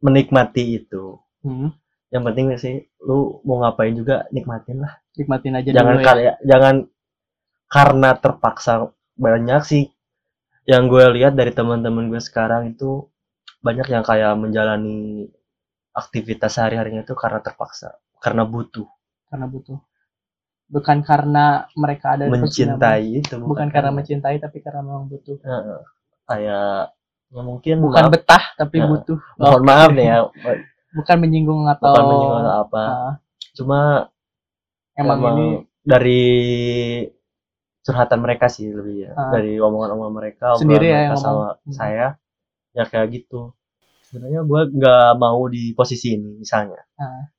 menikmati 0.04 0.80
itu 0.82 1.18
Hmm. 1.44 1.76
yang 2.08 2.24
penting 2.24 2.56
sih 2.56 2.88
lu 3.04 3.44
mau 3.44 3.60
ngapain 3.60 3.92
juga 3.92 4.24
nikmatin 4.32 4.80
lah 4.80 4.96
nikmatin 5.12 5.60
aja 5.60 5.76
jangan 5.76 6.00
dulu 6.00 6.24
ya. 6.24 6.34
jangan 6.40 6.88
karena 7.68 8.10
terpaksa 8.16 8.72
banyak 9.20 9.60
sih 9.68 9.84
yang 10.64 10.88
gue 10.88 11.04
lihat 11.20 11.36
dari 11.36 11.52
teman-teman 11.52 12.08
gue 12.08 12.16
sekarang 12.24 12.72
itu 12.72 13.12
banyak 13.60 13.92
yang 13.92 14.00
kayak 14.00 14.32
menjalani 14.40 15.28
aktivitas 15.92 16.56
sehari-harinya 16.56 17.04
itu 17.04 17.12
karena 17.12 17.44
terpaksa 17.44 18.00
karena 18.24 18.48
butuh 18.48 18.88
karena 19.28 19.44
butuh 19.44 19.76
bukan 20.74 20.98
karena 21.00 21.44
mereka 21.72 22.06
ada 22.12 22.26
mencintai 22.26 23.22
itu 23.22 23.30
baik. 23.32 23.46
bukan 23.46 23.66
karena 23.70 23.90
mencintai 23.92 24.36
tapi 24.36 24.58
karena 24.58 24.82
memang 24.82 25.06
butuh 25.06 25.38
kayak 26.26 26.90
ya 27.30 27.40
mungkin 27.40 27.76
bukan 27.80 28.04
maaf, 28.04 28.12
betah 28.12 28.44
tapi 28.56 28.76
Nah, 28.78 28.88
butuh 28.90 29.18
mohon 29.36 29.54
Oke. 29.56 29.66
maaf 29.66 29.88
nih 29.90 30.06
ya 30.06 30.18
bukan 30.98 31.16
menyinggung 31.16 31.62
atau 31.68 31.86
bukan 31.88 32.04
menyinggung 32.04 32.40
atau 32.40 32.54
apa 32.60 32.82
Ah, 32.84 33.12
cuma 33.52 33.80
emang, 34.92 35.18
ini 35.32 35.46
dari 35.80 36.22
curhatan 37.80 38.18
mereka 38.18 38.46
sih 38.46 38.66
lebih 38.68 38.96
ya 39.04 39.12
Ah. 39.12 39.30
dari 39.30 39.54
omongan-omongan 39.56 40.14
mereka 40.14 40.46
Sendiri 40.56 40.86
ya 40.86 40.94
mereka 40.96 41.06
yang 41.06 41.16
sama 41.16 41.30
ngomong. 41.52 41.56
Hmm. 41.60 41.72
saya 41.72 42.06
ya 42.70 42.84
kayak 42.84 43.08
gitu 43.12 43.54
sebenarnya 44.04 44.40
gue 44.42 44.60
nggak 44.72 45.10
mau 45.16 45.40
di 45.46 45.70
posisi 45.72 46.14
ini 46.14 46.34
misalnya 46.36 46.80
Ah. 46.96 47.30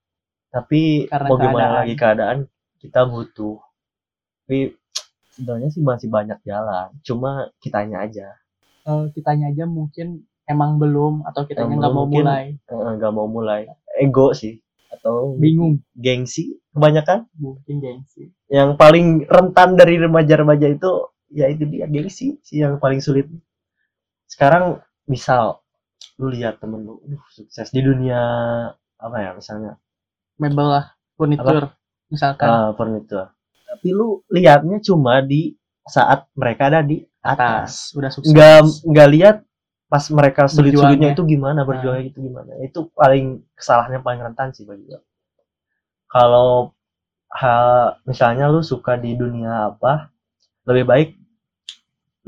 tapi 0.51 1.03
Karena 1.05 1.27
mau 1.27 1.37
gimana 1.37 1.55
keadaan. 1.57 1.75
lagi 1.77 1.93
keadaan 1.95 2.37
kita 2.85 3.01
butuh. 3.09 3.57
Tapi 4.45 4.77
sebenarnya 5.33 5.69
sih 5.73 5.81
masih 5.83 6.07
banyak 6.07 6.39
jalan. 6.47 6.93
Cuma 7.01 7.49
kitanya 7.59 8.05
aja. 8.05 8.37
Eh, 8.85 9.05
kitanya 9.11 9.49
aja 9.51 9.65
mungkin 9.65 10.23
emang 10.45 10.77
belum 10.77 11.25
atau 11.25 11.49
kitanya 11.49 11.81
nggak 11.81 11.93
mau 11.93 12.05
mungkin 12.05 12.23
mulai? 12.25 12.45
eh, 12.55 12.91
nggak 13.01 13.13
mau 13.13 13.27
mulai. 13.27 13.61
Ego 13.97 14.31
sih. 14.31 14.61
Atau 14.93 15.35
bingung. 15.35 15.81
gengsi 15.97 16.55
kebanyakan. 16.71 17.27
Mungkin 17.35 17.81
gengsi. 17.81 18.31
Yang 18.47 18.77
paling 18.79 19.25
rentan 19.27 19.75
dari 19.75 19.99
remaja-remaja 19.99 20.67
itu 20.71 20.91
ya 21.33 21.49
itu 21.49 21.65
dia 21.67 21.89
gengsi 21.89 22.37
sih 22.45 22.61
yang 22.63 22.77
paling 22.79 23.01
sulit. 23.03 23.27
Sekarang 24.29 24.79
misal 25.09 25.59
lu 26.21 26.31
lihat 26.31 26.63
temen 26.63 26.85
lu 26.85 27.01
"Aduh, 27.03 27.23
sukses 27.33 27.73
di 27.73 27.81
dunia 27.83 28.21
apa 28.95 29.17
ya 29.19 29.31
misalnya. 29.35 29.75
Mebel 30.39 30.67
lah 30.67 30.85
furnitur 31.15 31.71
misalkan. 32.09 32.47
Ah, 32.47 32.69
furniture 32.75 33.35
tapi 33.75 33.91
lu 33.91 34.23
lihatnya 34.31 34.79
cuma 34.79 35.19
di 35.19 35.51
saat 35.83 36.31
mereka 36.39 36.71
ada 36.71 36.79
di 36.79 37.03
atas. 37.19 37.35
atas. 37.35 37.71
Udah 37.99 38.09
sukses. 38.13 38.31
Nggak 38.31 38.57
nggak 38.87 39.09
lihat 39.11 39.37
pas 39.85 40.03
mereka 40.09 40.47
sulit-sulitnya 40.47 41.11
itu 41.11 41.23
gimana 41.27 41.67
berjuangnya 41.67 42.07
itu 42.07 42.23
gimana. 42.23 42.55
Itu 42.63 42.87
paling 42.95 43.43
kesalahannya 43.53 43.99
paling 43.99 44.21
rentan 44.23 44.55
sih 44.55 44.63
bagi 44.63 44.87
gue 44.87 45.01
kalau 46.07 46.71
hal 47.27 47.99
misalnya 48.07 48.47
lu 48.47 48.63
suka 48.63 48.95
di 48.95 49.19
dunia 49.19 49.75
apa 49.75 50.07
lebih 50.63 50.85
baik 50.87 51.09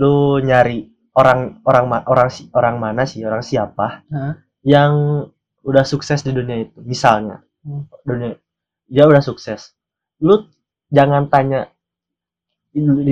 lu 0.03 0.43
nyari 0.43 0.91
orang 1.15 1.63
orang 1.63 2.03
orang 2.05 2.27
si- 2.27 2.51
orang 2.51 2.75
mana 2.77 3.07
sih 3.07 3.23
orang 3.23 3.39
siapa 3.39 4.03
Hah? 4.11 4.35
yang 4.67 5.23
udah 5.63 5.83
sukses 5.87 6.21
di 6.27 6.35
dunia 6.35 6.67
itu 6.67 6.83
misalnya. 6.83 7.39
Hmm. 7.63 7.87
dunia 8.03 8.35
dia 8.87 9.03
udah 9.07 9.21
sukses. 9.23 9.75
Lu 10.23 10.47
jangan 10.89 11.27
tanya 11.27 11.67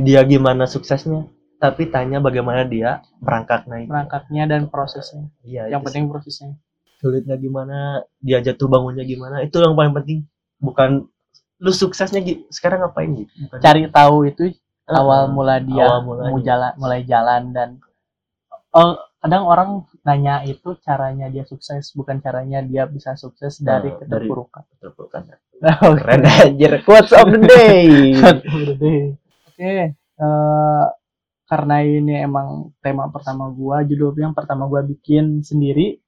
dia 0.01 0.21
gimana 0.23 0.67
suksesnya 0.69 1.27
tapi 1.57 1.87
tanya 1.89 2.19
bagaimana 2.19 2.67
dia 2.67 3.01
merangkak 3.23 3.65
naik 3.65 3.87
merangkaknya 3.87 4.43
dan 4.45 4.61
prosesnya. 4.67 5.31
Iya 5.41 5.71
yang 5.71 5.81
penting 5.83 6.07
prosesnya. 6.11 6.55
Sih. 6.55 6.63
sulitnya 6.95 7.35
gimana 7.35 8.07
dia 8.23 8.39
jatuh 8.39 8.71
bangunnya 8.71 9.03
gimana 9.03 9.43
itu 9.43 9.59
yang 9.59 9.75
paling 9.75 9.93
penting. 9.93 10.19
Bukan 10.63 11.05
lu 11.59 11.71
suksesnya 11.71 12.23
sekarang 12.51 12.83
ngapain 12.83 13.11
gitu? 13.13 13.31
Bukan- 13.45 13.61
cari 13.61 13.87
tahu 13.91 14.25
itu 14.29 14.55
awal 14.87 15.33
mula 15.33 15.57
dia 15.59 15.85
awal 15.89 16.01
mulanya. 16.05 16.29
mau 16.31 16.39
jalan 16.39 16.71
mulai 16.77 17.01
jalan 17.03 17.41
dan 17.51 17.69
oh 18.75 18.95
kadang 19.25 19.43
orang 19.43 19.69
nanya 20.05 20.45
itu 20.45 20.77
caranya 20.79 21.25
dia 21.27 21.41
sukses 21.43 21.89
bukan 21.91 22.21
caranya 22.21 22.61
dia 22.61 22.85
bisa 22.85 23.17
sukses 23.17 23.57
dari 23.57 23.89
Nah, 23.89 23.97
dari- 24.05 24.29
keterpurukan 24.29 24.63
bukan. 24.93 25.21
Oke. 25.65 25.97
keren 25.97 26.21
anjir 26.21 26.73
quotes 26.85 27.09
of 27.09 27.25
the 27.33 27.41
day 27.41 27.89
Oke, 29.49 29.97
eh, 29.97 30.85
karena 31.45 31.75
ini 31.81 32.21
emang 32.21 32.75
tema 32.83 33.07
pertama 33.07 33.49
gua, 33.49 33.81
judul 33.81 34.13
yang 34.13 34.35
pertama 34.35 34.67
gua 34.67 34.83
bikin 34.83 35.41
sendiri. 35.41 36.01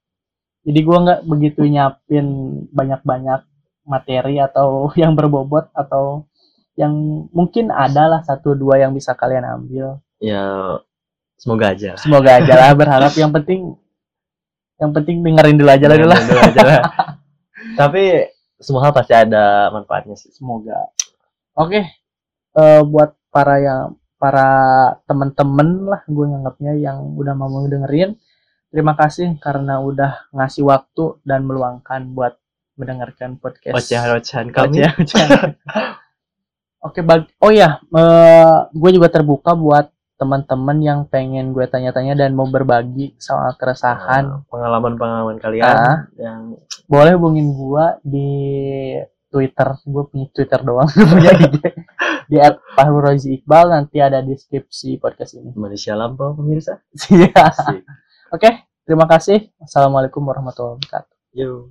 Jadi 0.62 0.80
gua 0.84 0.97
nggak 0.99 1.21
begitu 1.25 1.63
nyiapin 1.63 2.27
banyak-banyak 2.69 3.41
materi 3.88 4.38
atau 4.38 4.89
yang 5.01 5.15
berbobot 5.15 5.71
atau 5.71 6.27
yang 6.75 6.93
mungkin 7.32 7.71
adalah 7.71 8.21
satu 8.21 8.53
dua 8.53 8.77
yang 8.77 8.93
bisa 8.93 9.15
kalian 9.15 9.47
ambil. 9.47 9.97
ya 10.19 10.77
semoga 11.38 11.71
aja 11.71 11.93
Semoga 12.02 12.41
aja 12.41 12.54
lah 12.58 12.73
berharap 12.73 13.13
yang 13.15 13.32
penting 13.32 13.78
yang 14.78 14.93
penting 14.93 15.26
dengerin 15.26 15.58
dulu 15.58 15.69
aja 15.73 15.86
lah 15.89 15.97
dulu 15.97 16.13
aja 16.13 16.62
lah. 16.65 16.82
tapi 17.80 18.30
semua 18.58 18.89
hal 18.89 18.93
pasti 18.93 19.13
ada 19.13 19.69
manfaatnya 19.69 20.17
sih 20.17 20.34
Semoga. 20.34 20.89
Oke, 21.58 21.82
eh, 22.54 22.82
buat 22.86 23.17
para 23.34 23.58
yang 23.58 23.97
para 24.17 24.50
temen-temen 25.06 25.89
lah 25.89 26.02
gue 26.06 26.26
nganggapnya 26.26 26.73
yang 26.78 27.17
udah 27.17 27.34
mau 27.34 27.50
dengerin, 27.65 28.17
terima 28.69 28.93
kasih 28.93 29.38
karena 29.41 29.82
udah 29.82 30.30
ngasih 30.34 30.65
waktu 30.65 31.17
dan 31.26 31.45
meluangkan 31.45 32.13
buat 32.13 32.38
mendengarkan 32.78 33.41
podcast. 33.41 33.73
ocehan-ocehan 33.73 34.54
kami. 34.54 34.86
Oke, 36.86 37.02
bag 37.02 37.26
oh 37.41 37.50
ya, 37.50 37.82
eh, 37.82 38.58
gue 38.69 38.91
juga 38.93 39.10
terbuka 39.10 39.58
buat 39.58 39.89
teman-teman 40.17 40.77
yang 40.82 40.99
pengen 41.06 41.53
gue 41.53 41.69
tanya-tanya 41.69 42.17
dan 42.17 42.34
mau 42.34 42.49
berbagi 42.49 43.13
soal 43.21 43.53
keresahan. 43.53 44.25
Nah, 44.25 44.41
pengalaman-pengalaman 44.49 45.38
kalian 45.38 45.69
Ah. 45.69 45.97
yang 46.17 46.58
boleh 46.89 47.13
hubungin 47.15 47.53
gua 47.53 48.01
di 48.01 48.27
Twitter. 49.30 49.77
Gue 49.86 50.03
punya 50.10 50.25
Twitter 50.34 50.60
doang. 50.65 50.89
Punya 51.13 51.32
IG 51.38 51.56
di 52.27 52.38
@fahrurozi 52.73 53.38
Iqbal. 53.38 53.69
Nanti 53.77 54.01
ada 54.01 54.25
di 54.25 54.34
deskripsi 54.34 54.97
podcast 54.97 55.38
ini. 55.38 55.53
Malaysia 55.53 55.93
lampau 55.93 56.34
pemirsa. 56.34 56.82
Iya. 57.13 57.53
Oke 58.34 58.49
terima 58.84 59.06
kasih. 59.06 59.53
Assalamualaikum 59.62 60.25
warahmatullahi 60.25 60.82
wabarakatuh. 60.82 61.15
Yo. 61.38 61.69